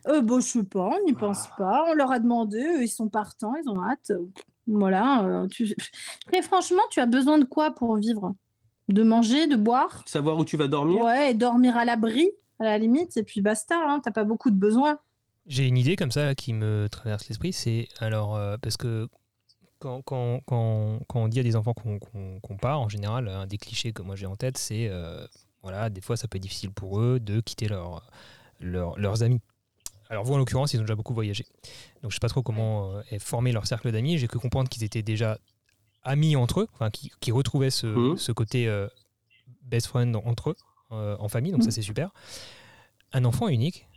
[0.07, 1.85] euh, bon, je sais pas, on n'y pense pas.
[1.89, 4.13] On leur a demandé, ils sont partants, ils ont hâte.
[4.67, 5.23] Voilà.
[5.23, 5.75] Euh, tu...
[6.27, 8.33] Très franchement, tu as besoin de quoi pour vivre?
[8.87, 10.03] De manger, de boire?
[10.05, 11.03] Savoir où tu vas dormir?
[11.03, 14.49] Ouais, et dormir à l'abri, à la limite, et puis basta, hein, t'as pas beaucoup
[14.49, 14.97] de besoins.
[15.45, 19.09] J'ai une idée comme ça qui me traverse l'esprit, c'est alors, euh, parce que
[19.79, 23.57] quand, quand, quand, quand, on dit à des enfants qu'on part, en général, un des
[23.57, 25.25] clichés que moi j'ai en tête, c'est euh,
[25.61, 28.09] voilà, des fois ça peut être difficile pour eux de quitter leur,
[28.59, 29.41] leurs amis.
[30.09, 31.45] alors vous en l'occurrence, ils ont déjà beaucoup voyagé.
[32.01, 34.17] Donc je sais pas trop comment euh, est formé leur cercle d'amis.
[34.17, 35.37] J'ai que comprendre qu'ils étaient déjà
[36.03, 38.17] amis entre eux, enfin qui, qui retrouvaient ce, mmh.
[38.17, 38.87] ce côté euh,
[39.63, 40.55] best friend entre eux
[40.91, 41.51] euh, en famille.
[41.51, 41.71] Donc ça mmh.
[41.71, 42.11] c'est super.
[43.13, 43.87] Un enfant unique,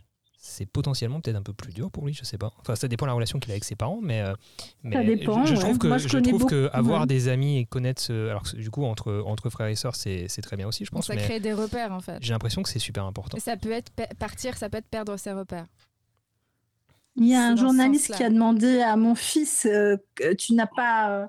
[0.43, 2.51] c'est potentiellement peut-être un peu plus dur pour lui, je sais pas.
[2.59, 4.23] Enfin, ça dépend de la relation qu'il a avec ses parents, mais,
[4.83, 8.27] mais ça dépend, je, trouve que, je, trouve que avoir des amis et connaître ce,
[8.27, 11.05] alors du coup entre entre frères et sœurs, c'est très bien aussi, je pense.
[11.05, 12.17] Ça crée des repères en fait.
[12.21, 13.37] J'ai l'impression que c'est super important.
[13.39, 15.67] ça peut être partir, ça peut être perdre ses repères.
[17.17, 20.67] Il y a un journaliste qui a demandé à mon fils euh, que tu n'as
[20.67, 21.11] pas.
[21.11, 21.27] Euh,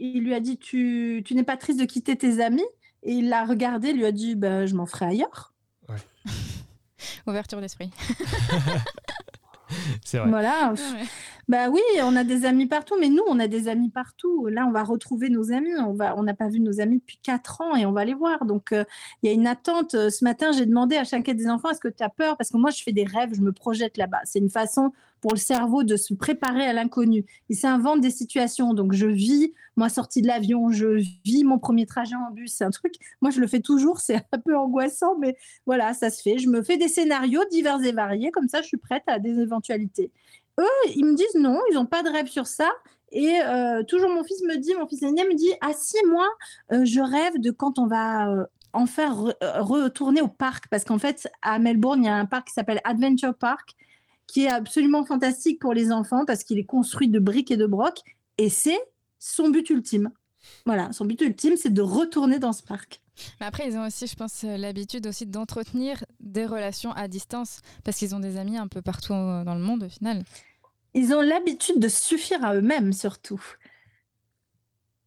[0.00, 2.64] il lui a dit tu, tu n'es pas triste de quitter tes amis
[3.02, 5.51] et il l'a regardé, lui a dit bah, je m'en ferai ailleurs.
[7.26, 7.90] Ouverture d'esprit.
[10.04, 10.28] C'est vrai.
[10.28, 10.74] Voilà.
[11.48, 14.46] Bah oui, on a des amis partout, mais nous, on a des amis partout.
[14.46, 15.72] Là, on va retrouver nos amis.
[15.78, 18.14] On va, on n'a pas vu nos amis depuis quatre ans et on va les
[18.14, 18.44] voir.
[18.44, 18.84] Donc, euh,
[19.22, 19.92] il y a une attente.
[19.92, 22.36] Ce matin, j'ai demandé à chacun des enfants est-ce que tu as peur?
[22.36, 24.20] Parce que moi, je fais des rêves, je me projette là-bas.
[24.24, 27.24] C'est une façon pour le cerveau de se préparer à l'inconnu.
[27.48, 28.74] Il s'invente des situations.
[28.74, 32.52] Donc, je vis, moi, sortie de l'avion, je vis mon premier trajet en bus.
[32.52, 34.00] C'est un truc, moi, je le fais toujours.
[34.00, 36.38] C'est un peu angoissant, mais voilà, ça se fait.
[36.38, 38.32] Je me fais des scénarios divers et variés.
[38.32, 40.10] Comme ça, je suis prête à des éventualités.
[40.58, 42.70] Eux, ils me disent non, ils n'ont pas de rêve sur ça.
[43.12, 46.26] Et euh, toujours, mon fils me dit, mon fils aîné me dit, ah si, moi,
[46.72, 50.66] euh, je rêve de quand on va euh, enfin retourner au parc.
[50.68, 53.76] Parce qu'en fait, à Melbourne, il y a un parc qui s'appelle Adventure Park
[54.26, 57.66] qui est absolument fantastique pour les enfants parce qu'il est construit de briques et de
[57.66, 58.02] brocs
[58.38, 58.80] et c'est
[59.18, 60.10] son but ultime.
[60.66, 63.00] Voilà, son but ultime, c'est de retourner dans ce parc.
[63.40, 67.98] Mais après, ils ont aussi, je pense, l'habitude aussi d'entretenir des relations à distance parce
[67.98, 70.24] qu'ils ont des amis un peu partout dans le monde au final.
[70.94, 73.42] Ils ont l'habitude de suffire à eux-mêmes surtout.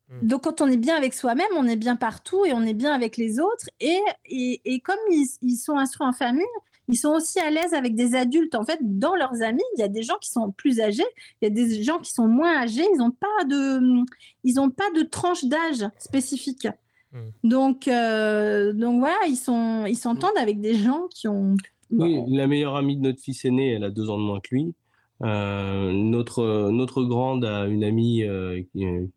[0.09, 0.27] Hmm.
[0.27, 2.93] Donc, quand on est bien avec soi-même, on est bien partout et on est bien
[2.93, 3.69] avec les autres.
[3.79, 6.45] Et, et, comme ils, ils, sont instruits en famille,
[6.87, 8.55] ils sont aussi à l'aise avec des adultes.
[8.55, 11.05] En fait, dans leurs amis, il y a des gens qui sont plus âgés,
[11.41, 12.85] il y a des gens qui sont moins âgés.
[12.93, 14.03] Ils n'ont pas de,
[14.43, 16.67] ils ont pas de tranche d'âge spécifique.
[17.11, 17.29] Hmm.
[17.43, 21.55] Donc, euh, donc voilà, ils sont, ils s'entendent avec des gens qui ont.
[21.91, 24.53] Oui, la meilleure amie de notre fils aîné, elle a deux ans de moins que
[24.53, 24.73] lui.
[25.23, 28.61] Euh, notre, notre grande a une amie euh,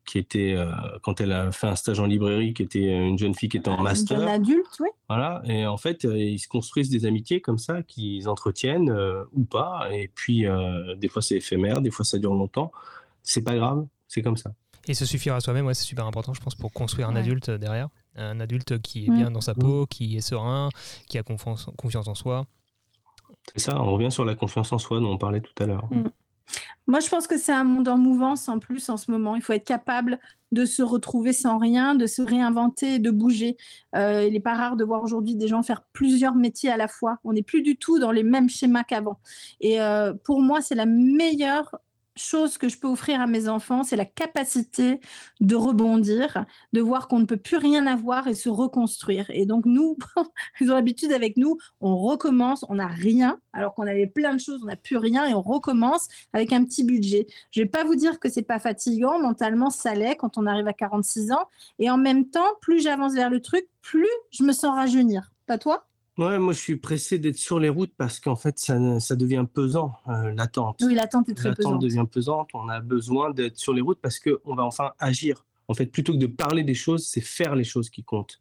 [0.07, 0.71] qui, était, euh,
[1.03, 3.69] quand elle a fait un stage en librairie, qui était une jeune fille qui était
[3.69, 4.21] en master.
[4.21, 4.89] Une adulte, oui.
[5.09, 8.95] Voilà, et en fait, ils se construisent des amitiés comme ça, qu'ils entretiennent
[9.33, 9.89] ou pas.
[9.91, 10.45] Et puis,
[10.99, 12.71] des fois, c'est éphémère, des fois, ça dure longtemps.
[13.23, 14.53] C'est pas grave, c'est comme ça.
[14.87, 17.51] Et se suffire à soi-même, ouais, c'est super important, je pense, pour construire un adulte
[17.51, 17.89] derrière.
[18.17, 19.17] Un adulte qui est mm.
[19.17, 20.71] bien dans sa peau, qui est serein,
[21.09, 22.47] qui a confiance, confiance en soi.
[23.55, 25.89] C'est ça, on revient sur la confiance en soi dont on parlait tout à l'heure.
[25.91, 26.09] Mm.
[26.87, 29.37] Moi, je pense que c'est un monde en mouvance en plus en ce moment.
[29.37, 30.19] Il faut être capable
[30.53, 33.59] de se retrouver sans rien, de se réinventer, de bouger.
[33.95, 36.89] Euh, il n'est pas rare de voir aujourd'hui des gens faire plusieurs métiers à la
[36.89, 37.19] fois.
[37.25, 39.21] On n'est plus du tout dans les mêmes schémas qu'avant.
[39.61, 41.79] Et euh, pour moi, c'est la meilleure
[42.19, 45.01] chose que je peux offrir à mes enfants, c'est la capacité
[45.41, 49.27] de rebondir, de voir qu'on ne peut plus rien avoir et se reconstruire.
[49.31, 49.97] Et donc nous,
[50.61, 54.41] ils ont l'habitude avec nous, on recommence, on n'a rien, alors qu'on avait plein de
[54.41, 57.27] choses, on n'a plus rien et on recommence avec un petit budget.
[57.51, 60.69] Je vais pas vous dire que c'est pas fatigant, mentalement ça l'est quand on arrive
[60.69, 61.49] à 46 ans.
[61.79, 65.33] Et en même temps, plus j'avance vers le truc, plus je me sens rajeunir.
[65.47, 65.89] Pas toi?
[66.19, 69.47] Ouais, moi je suis pressé d'être sur les routes parce qu'en fait ça, ça, devient
[69.53, 70.83] pesant, euh, l'attente.
[70.83, 71.75] Oui, l'attente est très pesante.
[71.75, 75.47] L'attente devient pesante, on a besoin d'être sur les routes parce qu'on va enfin agir.
[75.69, 78.41] En fait, plutôt que de parler des choses, c'est faire les choses qui comptent.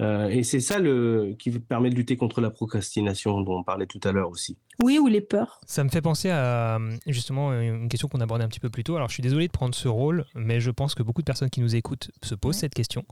[0.00, 3.86] Euh, et c'est ça le, qui permet de lutter contre la procrastination dont on parlait
[3.86, 4.56] tout à l'heure aussi.
[4.80, 5.60] Oui, ou les peurs.
[5.66, 8.96] Ça me fait penser à justement une question qu'on abordait un petit peu plus tôt.
[8.96, 11.50] Alors je suis désolé de prendre ce rôle, mais je pense que beaucoup de personnes
[11.50, 13.04] qui nous écoutent se posent cette question.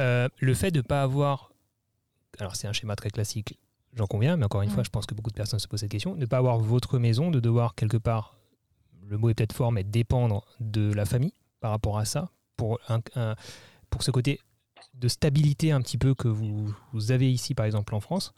[0.00, 1.52] Euh, le fait de ne pas avoir
[2.38, 3.58] alors c'est un schéma très classique,
[3.94, 5.90] j'en conviens, mais encore une fois, je pense que beaucoup de personnes se posent cette
[5.90, 8.36] question, ne pas avoir votre maison, de devoir quelque part,
[9.06, 12.78] le mot est peut-être fort, mais dépendre de la famille par rapport à ça, pour,
[12.88, 13.00] un,
[13.90, 14.40] pour ce côté
[14.94, 18.34] de stabilité un petit peu que vous, vous avez ici, par exemple, en France.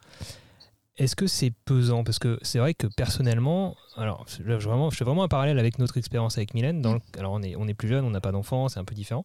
[0.97, 2.05] Est-ce que c'est pesant?
[2.05, 5.79] Parce que c'est vrai que personnellement, alors je, vraiment, je fais vraiment un parallèle avec
[5.79, 6.83] notre expérience avec Mylène.
[6.83, 8.95] Dans alors on est, on est plus jeune, on n'a pas d'enfants, c'est un peu
[8.95, 9.25] différent.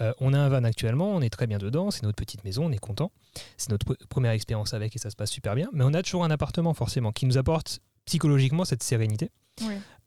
[0.00, 2.66] Euh, on a un van actuellement, on est très bien dedans, c'est notre petite maison,
[2.66, 3.10] on est content.
[3.56, 5.68] C'est notre première expérience avec et ça se passe super bien.
[5.72, 9.30] Mais on a toujours un appartement forcément qui nous apporte psychologiquement cette sérénité.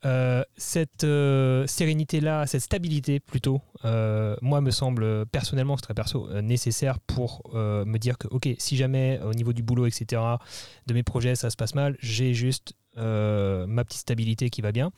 [0.06, 6.99] Euh, cette euh, sérénité-là, cette stabilité plutôt, moi me semble personnellement, c'est très perso, nécessaire
[6.99, 10.21] pour me dire que, ok, si jamais au niveau du boulot, etc.,
[10.88, 14.91] de mes projets, ça se passe mal, j'ai juste ma petite stabilité qui va bien.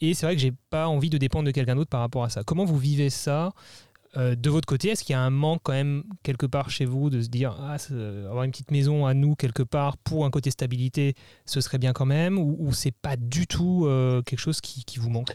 [0.00, 2.28] Et c'est vrai que j'ai pas envie de dépendre de quelqu'un d'autre par rapport à
[2.28, 2.42] ça.
[2.42, 3.52] Comment vous vivez ça
[4.16, 6.84] Euh, de votre côté, est-ce qu'il y a un manque quand même quelque part chez
[6.84, 7.76] vous de se dire ah,
[8.28, 11.14] avoir une petite maison à nous quelque part pour un côté stabilité,
[11.46, 15.10] ce serait bien quand même ou, c'est pas du tout euh, quelque chose qui, vous
[15.10, 15.34] manque?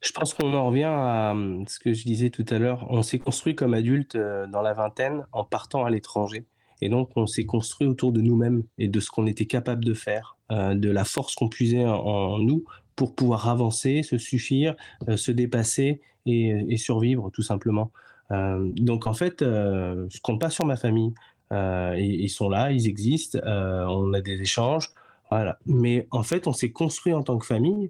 [0.00, 1.34] Je pense qu'on en revient à
[1.66, 2.86] ce que je disais tout à l'heure.
[2.90, 6.44] On s'est construit comme adulte euh, dans la vingtaine en partant à l'étranger.
[6.80, 9.94] Et donc, on s'est construit autour de nous-mêmes et de ce qu'on était capable de
[9.94, 12.64] faire, de la force qu'on puisait en, nous
[12.96, 14.76] pour pouvoir avancer, se suffire,
[15.16, 17.90] se dépasser et, survivre tout simplement.
[18.32, 21.14] Euh, donc en fait, euh, je compte pas sur ma famille.
[21.52, 24.90] Euh, ils sont là, ils existent, on a des échanges,
[25.30, 25.58] voilà.
[25.66, 27.88] Mais en fait, on s'est construit en tant que famille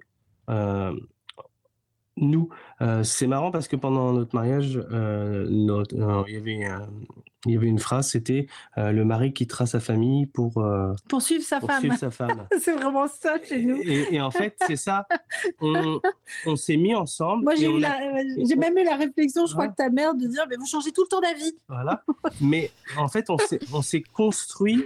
[2.17, 2.49] nous.
[2.81, 6.59] Euh, c'est marrant parce que pendant notre mariage, euh, notre, euh, il, y avait,
[7.45, 10.63] il y avait une phrase, c'était le mari quittera sa famille pour,
[11.07, 12.47] poursuivre sa femme.
[12.59, 13.77] c'est vraiment ça chez nous.
[13.83, 15.07] Et, en fait, c'est ça.
[15.61, 15.99] On,
[16.45, 17.43] on s'est mis ensemble.
[17.43, 20.65] Moi, j'ai, même eu la réflexion, je crois que ta mère, de dire mais vous
[20.65, 21.55] changez tout le temps d'avis.
[21.67, 22.03] Voilà.
[22.41, 24.83] mais en fait, on s'est, on s'est construit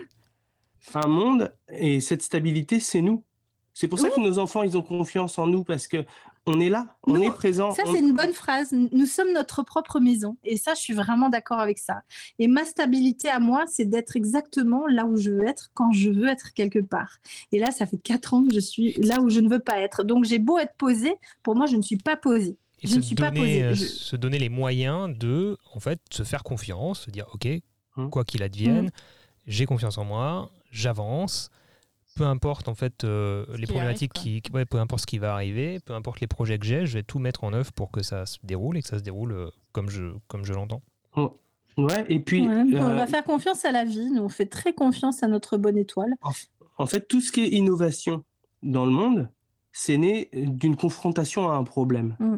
[0.94, 3.24] un monde et cette stabilité, c'est nous.
[3.74, 6.06] C'est pour ça que nos enfants, ils ont confiance en nous parce que
[6.48, 7.72] on est là, on est présent.
[7.72, 8.72] Ça, c'est une bonne phrase.
[8.72, 10.38] Nous sommes notre propre maison.
[10.44, 12.02] Et ça, je suis vraiment d'accord avec ça.
[12.40, 16.10] Et ma stabilité à moi, c'est d'être exactement là où je veux être quand je
[16.10, 17.20] veux être quelque part.
[17.52, 19.80] Et là, ça fait quatre ans que je suis là où je ne veux pas
[19.80, 20.04] être.
[20.04, 22.58] Donc, j'ai beau être posée, pour moi, je ne suis pas posée.
[22.84, 23.64] je ne suis pas posée.
[23.64, 27.48] Euh, se donner les moyens de, en fait, se faire confiance, se dire, OK,
[27.98, 28.10] hum.
[28.10, 28.92] quoi qu'il advienne, hum.
[29.46, 31.52] j'ai confiance en moi, j'avance
[32.16, 35.94] peu importe en fait euh, les problématiques qui, peu importe ce qui va arriver, peu
[35.94, 38.38] importe les projets que j'ai, je vais tout mettre en œuvre pour que ça se
[38.44, 40.82] déroule et que ça se déroule euh, comme je comme je l'entends.
[41.16, 41.38] Oh.
[41.78, 44.74] Ouais, et puis on va euh, faire confiance à la vie, nous on fait très
[44.74, 46.14] confiance à notre bonne étoile.
[46.78, 48.24] En, fait, tout ce qui est innovation
[48.62, 49.30] dans le monde,
[49.72, 52.16] c'est né d'une confrontation à un problème.
[52.20, 52.36] Mm.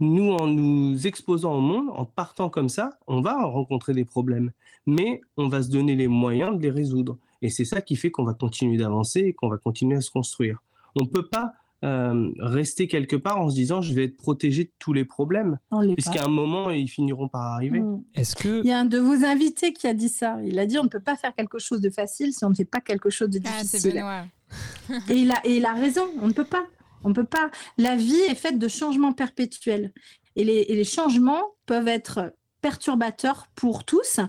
[0.00, 4.52] Nous, en nous exposant au monde, en partant comme ça, on va rencontrer des problèmes,
[4.86, 7.18] mais on va se donner les moyens de les résoudre.
[7.42, 10.10] Et c'est ça qui fait qu'on va continuer d'avancer et qu'on va continuer à se
[10.10, 10.62] construire.
[10.94, 14.64] On ne peut pas euh, rester quelque part en se disant je vais être protégé
[14.64, 15.58] de tous les problèmes,
[15.94, 17.80] puisqu'à un moment ils finiront par arriver.
[17.80, 18.04] Mm.
[18.14, 20.66] Est-ce que il y a un de vos invités qui a dit ça Il a
[20.66, 22.80] dit on ne peut pas faire quelque chose de facile si on ne fait pas
[22.80, 24.04] quelque chose de ah, difficile.
[25.10, 26.06] et il a et il a raison.
[26.20, 26.64] On ne peut pas.
[27.02, 27.50] On peut pas.
[27.78, 29.92] La vie est faite de changements perpétuels
[30.36, 34.20] et les, et les changements peuvent être perturbateurs pour tous,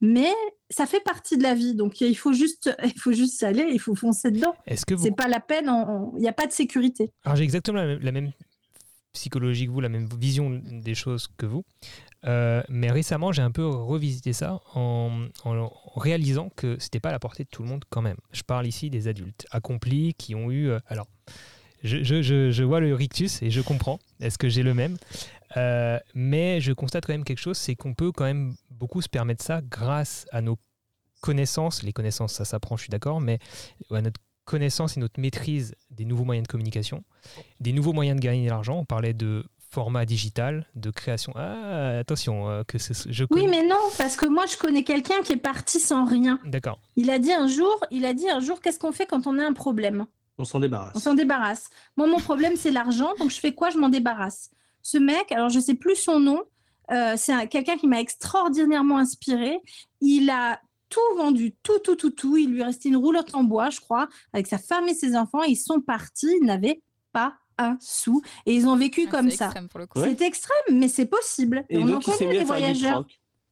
[0.00, 0.32] mais
[0.70, 1.76] ça fait partie de la vie.
[1.76, 4.54] Donc il faut juste, il faut juste aller, il faut foncer dedans.
[4.66, 5.70] Est-ce que c'est pas la peine
[6.16, 7.12] Il n'y a pas de sécurité.
[7.24, 8.32] Alors j'ai exactement la même,
[9.12, 11.64] psychologie que vous, la même vision des choses que vous.
[12.24, 15.28] Euh, mais récemment, j'ai un peu revisité ça en,
[15.96, 18.16] réalisant que c'était pas à la portée de tout le monde quand même.
[18.32, 20.70] Je parle ici des adultes accomplis qui ont eu.
[20.70, 21.06] Euh, alors,
[21.82, 23.98] je, je, je, vois le rictus et je comprends.
[24.20, 24.96] Est-ce que j'ai le même
[25.56, 29.08] euh, Mais je constate quand même quelque chose, c'est qu'on peut quand même beaucoup se
[29.08, 30.58] permettre ça grâce à nos
[31.20, 31.82] connaissances.
[31.82, 33.38] Les connaissances, ça s'apprend, je suis d'accord, mais
[33.90, 37.04] à notre connaissance et notre maîtrise des nouveaux moyens de communication,
[37.60, 38.78] des nouveaux moyens de gagner de l'argent.
[38.78, 41.32] On parlait de format digital, de création.
[41.34, 45.32] Ah, attention, euh, que je Oui, mais non, parce que moi, je connais quelqu'un qui
[45.32, 46.38] est parti sans rien.
[46.44, 46.78] D'accord.
[46.96, 49.38] Il a dit un jour, il a dit un jour, qu'est-ce qu'on fait quand on
[49.38, 50.06] a un problème?
[50.38, 50.92] On s'en débarrasse.
[50.94, 51.68] On s'en débarrasse.
[51.96, 53.12] Moi, mon problème, c'est l'argent.
[53.18, 53.70] Donc, je fais quoi?
[53.70, 54.50] Je m'en débarrasse.
[54.82, 56.42] Ce mec, alors je ne sais plus son nom,
[56.90, 59.60] euh, c'est quelqu'un qui m'a extraordinairement inspiré.
[60.00, 62.36] Il a tout vendu, tout, tout, tout, tout.
[62.36, 65.42] Il lui restait une roulotte en bois, je crois, avec sa femme et ses enfants.
[65.42, 66.34] Ils sont partis.
[66.40, 68.22] Ils n'avaient pas un sou.
[68.46, 69.52] Et ils ont vécu ah, comme ça.
[69.94, 71.64] C'est extrême, mais c'est possible.
[71.70, 73.06] Et on en connaît les voyageurs.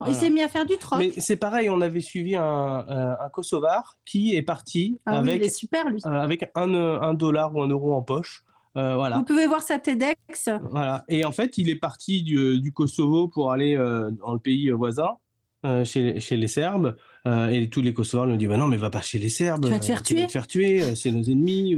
[0.07, 0.99] Il s'est mis à faire du troc.
[0.99, 5.91] Mais c'est pareil, on avait suivi un, un, Kosovar qui est parti ah avec, super,
[5.91, 6.01] lui.
[6.07, 8.43] Euh, avec un, un, dollar ou un euro en poche.
[8.77, 9.19] Euh, voilà.
[9.19, 10.49] Vous pouvez voir sa TEDx.
[10.71, 11.05] Voilà.
[11.09, 14.71] Et en fait, il est parti du, du Kosovo pour aller euh, dans le pays
[14.71, 15.17] voisin,
[15.85, 16.97] chez, chez, les Serbes.
[17.26, 19.64] Et tous les Kosovars lui ont dit bah non, mais va pas chez les Serbes.
[19.64, 20.28] Tu vas te faire tuer.
[20.28, 21.76] faire tuer, c'est nos ennemis.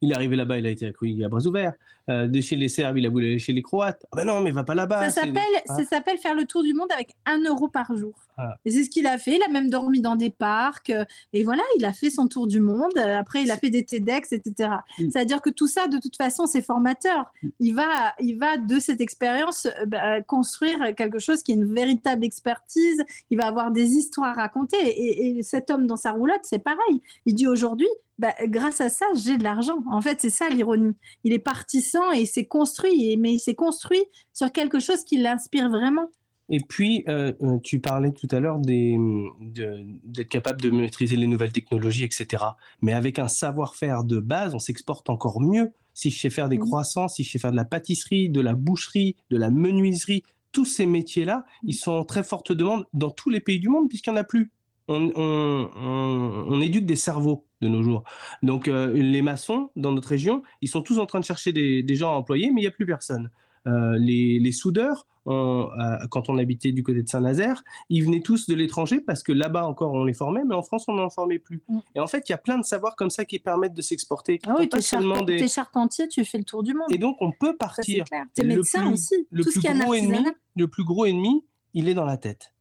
[0.00, 1.74] il est arrivé là-bas, il a été accueilli à bras ouverts.
[2.10, 4.04] Euh, de chez les Serbes, il a voulu aller chez les Croates.
[4.10, 5.10] Ah ben non, mais va pas là-bas.
[5.10, 8.14] Ça s'appelle, s'appelle faire le tour du monde avec un euro par jour.
[8.36, 8.56] Ah.
[8.64, 9.36] Et c'est ce qu'il a fait.
[9.36, 10.90] Il a même dormi dans des parcs.
[10.90, 12.96] Euh, et voilà, il a fait son tour du monde.
[12.98, 14.70] Après, il a fait des TEDx, etc.
[14.98, 15.10] Mm.
[15.10, 17.32] C'est-à-dire que tout ça, de toute façon, c'est formateur.
[17.42, 17.48] Mm.
[17.60, 21.72] Il va, il va de cette expérience euh, bah, construire quelque chose qui est une
[21.72, 23.04] véritable expertise.
[23.30, 24.59] Il va avoir des histoires à raconter.
[24.72, 27.02] Et, et cet homme dans sa roulotte, c'est pareil.
[27.26, 27.88] Il dit aujourd'hui,
[28.20, 29.82] bah, grâce à ça, j'ai de l'argent.
[29.90, 30.94] En fait, c'est ça l'ironie.
[31.24, 35.16] Il est partisan et il s'est construit, mais il s'est construit sur quelque chose qui
[35.16, 36.10] l'inspire vraiment.
[36.50, 41.52] Et puis, euh, euh, tu parlais tout à l'heure d'être capable de maîtriser les nouvelles
[41.52, 42.44] technologies, etc.
[42.82, 45.72] Mais avec un savoir-faire de base, on s'exporte encore mieux.
[45.94, 48.54] Si je sais faire des croissants, si je sais faire de la pâtisserie, de la
[48.54, 53.30] boucherie, de la menuiserie, tous ces métiers-là, ils sont en très forte demande dans tous
[53.30, 54.50] les pays du monde puisqu'il n'y en a plus.
[54.88, 58.02] On, éduque des cerveaux de nos jours.
[58.42, 61.94] Donc euh, les maçons dans notre région, ils sont tous en train de chercher des,
[61.94, 63.30] gens à employer, mais il n'y a plus personne.
[63.66, 65.66] Euh, les, soudeurs, euh,
[66.10, 69.66] quand on habitait du côté de Saint-Nazaire, ils venaient tous de l'étranger parce que là-bas
[69.66, 71.62] encore on les formait, mais en France on n'en formait plus.
[71.68, 71.78] Mm.
[71.94, 74.40] Et en fait, il y a plein de savoirs comme ça qui permettent de s'exporter.
[74.46, 74.78] Ah oui, t'es
[75.24, 75.48] des...
[75.48, 76.90] charpentier, tu fais le tour du monde.
[76.90, 78.04] Et donc on peut partir.
[78.34, 79.26] T'es médecin aussi.
[79.30, 80.24] Le plus, gros ennemi,
[80.56, 81.44] le plus gros ennemi,
[81.74, 82.54] il est dans la tête.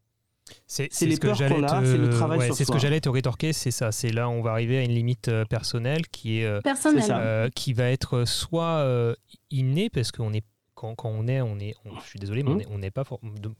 [0.65, 3.53] C'est les peurs qu'on a, c'est le travail sur C'est ce que j'allais te rétorquer,
[3.53, 3.91] c'est ça.
[3.91, 7.89] C'est là on va arriver à une limite euh, personnelle qui est, euh, qui va
[7.89, 9.15] être soit
[9.49, 10.43] innée parce qu'on est
[10.79, 13.03] quand, on est, on est je suis désolé, mais on n'est pas,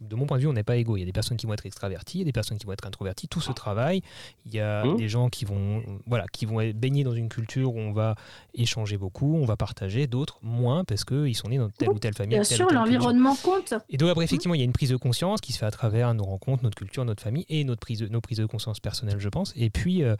[0.01, 0.97] de, mon point de vue, on n'est pas égaux.
[0.97, 2.65] Il y a des personnes qui vont être extraverties, il y a des personnes qui
[2.65, 3.27] vont être introverties.
[3.27, 4.01] Tout se travaille.
[4.45, 7.75] Il y a des gens qui vont, voilà, qui vont être baignés dans une culture
[7.75, 8.15] où on va
[8.53, 12.13] échanger beaucoup, on va partager, d'autres moins parce qu'ils sont nés dans telle ou telle
[12.13, 12.35] famille.
[12.35, 13.73] Bien sûr, l'environnement compte.
[13.89, 15.71] Et donc après, effectivement, il y a une prise de conscience qui se fait à
[15.71, 18.79] travers nos rencontres, notre culture, notre famille et notre prise de, nos prises de conscience
[18.79, 19.53] personnelles, je pense.
[19.55, 20.15] Et puis, euh,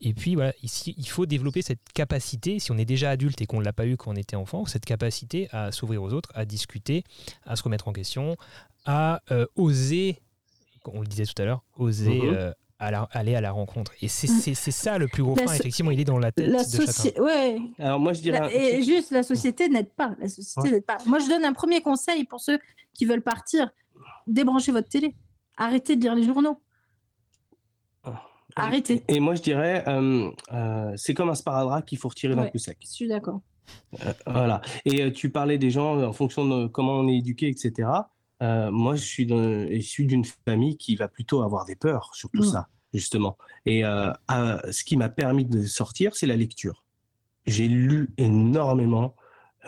[0.00, 3.46] et puis voilà, ici, il faut développer cette capacité, si on est déjà adulte et
[3.46, 6.30] qu'on ne l'a pas eu quand on était enfant, cette capacité à s'ouvrir aux autres,
[6.34, 7.04] à discuter,
[7.44, 8.36] à se remettre en question,
[8.84, 10.18] à euh, oser,
[10.86, 12.34] on le disait tout à l'heure, oser mhm.
[12.34, 13.92] euh, aller à la rencontre.
[14.00, 14.54] Et c'est mm.
[14.54, 17.22] ça le plus gros frein, effectivement, il est dans la tête la de chacun.
[17.22, 17.58] Ouais.
[17.78, 18.54] Alors moi je dirais...
[18.54, 20.14] et juste, la société n'aide pas.
[20.18, 20.98] La société pas.
[21.06, 22.58] Moi je donne un premier conseil pour ceux
[22.94, 23.70] qui veulent partir.
[24.26, 25.14] Débranchez votre télé.
[25.56, 26.60] Arrêtez de lire les journaux.
[28.04, 28.22] Ah.
[28.56, 29.04] Arrêtez.
[29.08, 30.30] Et moi je dirais, euh,
[30.96, 32.78] c'est comme un sparadrap qu'il faut retirer d'un coup sec.
[32.80, 33.40] Je suis d'accord.
[34.06, 34.60] Euh, voilà.
[34.84, 37.88] Et euh, tu parlais des gens en fonction de comment on est éduqué, etc.
[38.42, 39.24] Euh, moi, je suis
[39.70, 42.52] issu d'une famille qui va plutôt avoir des peurs sur tout mmh.
[42.52, 43.36] ça, justement.
[43.66, 46.84] Et ce qui m'a permis de sortir, c'est la lecture.
[47.46, 49.14] J'ai lu énormément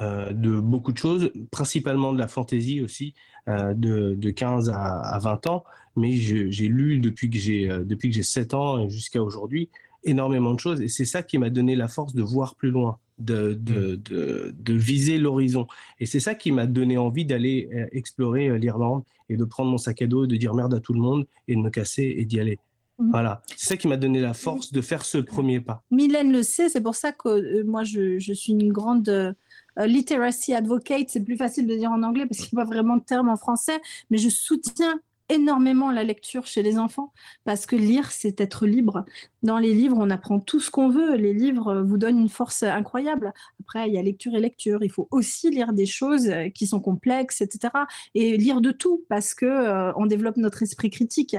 [0.00, 3.14] de beaucoup de choses, principalement de la fantaisie aussi,
[3.46, 5.64] de, de, 15 à, à, 20 ans.
[5.96, 9.68] Mais j'ai lu depuis que j'ai depuis que j'ai 7 ans jusqu'à aujourd'hui
[10.05, 10.80] énormément de choses.
[10.80, 13.96] Et c'est ça qui m'a donné la force de voir plus loin, de, de, mm.
[13.96, 15.66] de, de viser l'horizon.
[16.00, 19.70] Et c'est ça qui m'a donné envie d'aller euh, explorer euh, l'Irlande et de prendre
[19.70, 22.14] mon sac à dos, de dire merde à tout le monde et de me casser
[22.16, 22.59] et d'y aller.
[22.98, 23.11] Mm.
[23.11, 25.82] Voilà, c'est ça qui m'a donné la force de faire ce premier pas.
[25.90, 29.34] Mylène le sait, c'est pour ça que euh, moi je, je, suis une grande
[29.78, 31.09] literacy advocate.
[31.09, 33.30] C'est plus facile de dire en anglais parce qu'il n'y a pas vraiment de terme
[33.30, 33.80] en français,
[34.11, 37.12] mais je soutiens énormément la lecture chez les enfants
[37.44, 39.04] parce que lire, c'est être libre.
[39.42, 41.16] Dans les livres, on apprend tout ce qu'on veut.
[41.16, 43.32] Les livres vous donnent une force incroyable.
[43.60, 44.82] Après, il y a lecture et lecture.
[44.82, 47.72] Il faut aussi lire des choses qui sont complexes, etc.
[48.14, 51.36] Et lire de tout parce que euh, on développe notre esprit critique.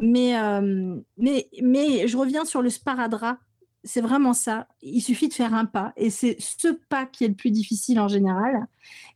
[0.00, 3.38] Mais, euh, mais, mais je reviens sur le sparadrap
[3.84, 4.68] c'est vraiment ça.
[4.82, 5.92] Il suffit de faire un pas.
[5.96, 8.66] Et c'est ce pas qui est le plus difficile en général.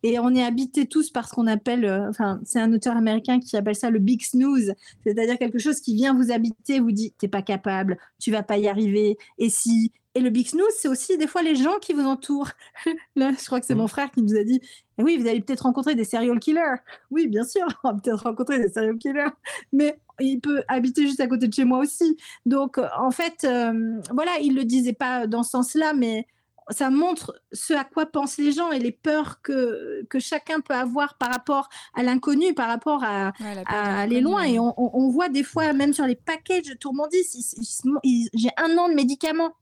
[0.02, 2.10] Et on est habités tous par ce qu'on appelle, euh,
[2.44, 6.14] c'est un auteur américain qui appelle ça le big snooze, c'est-à-dire quelque chose qui vient
[6.14, 10.20] vous habiter, vous dit, t'es pas capable, tu vas pas y arriver, et si, et
[10.20, 12.48] le big snooze, c'est aussi des fois les gens qui vous entourent.
[13.16, 14.62] Là, je crois que c'est mon frère qui nous a dit
[14.96, 16.76] eh Oui, vous allez peut-être rencontrer des serial killers.
[17.10, 19.28] Oui, bien sûr, on va peut-être rencontrer des serial killers.
[19.74, 22.16] Mais il peut habiter juste à côté de chez moi aussi.
[22.46, 26.26] Donc, en fait, euh, voilà, il ne le disait pas dans ce sens-là, mais
[26.70, 30.74] ça montre ce à quoi pensent les gens et les peurs que, que chacun peut
[30.74, 33.32] avoir par rapport à l'inconnu, par rapport à,
[33.68, 34.44] aller loin.
[34.44, 37.54] Et on, voit des fois, même sur les packages de Tourmandis,
[38.02, 39.52] j'ai un an de médicaments.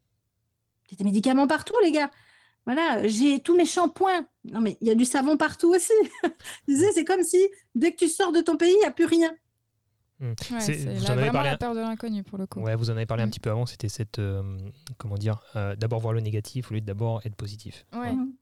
[0.95, 2.11] J'ai des médicaments partout, les gars.
[2.67, 4.27] Voilà, j'ai tous mes shampoings.
[4.45, 5.93] Non, mais il y a du savon partout aussi.
[6.69, 9.35] c'est comme si dès que tu sors de ton pays, il n'y a plus rien.
[10.21, 10.33] Hmm.
[10.39, 12.61] vous en avez parlé la peur de l'inconnu pour le coup.
[12.61, 13.31] Ouais, vous en avez parlé un hmm.
[13.31, 13.67] petit peu avant.
[13.67, 14.43] C'était cette, euh,
[14.97, 17.85] comment dire, euh, d'abord voir le négatif au lieu de d'abord être positif.
[17.93, 18.13] Ouais.
[18.13, 18.33] Hmm.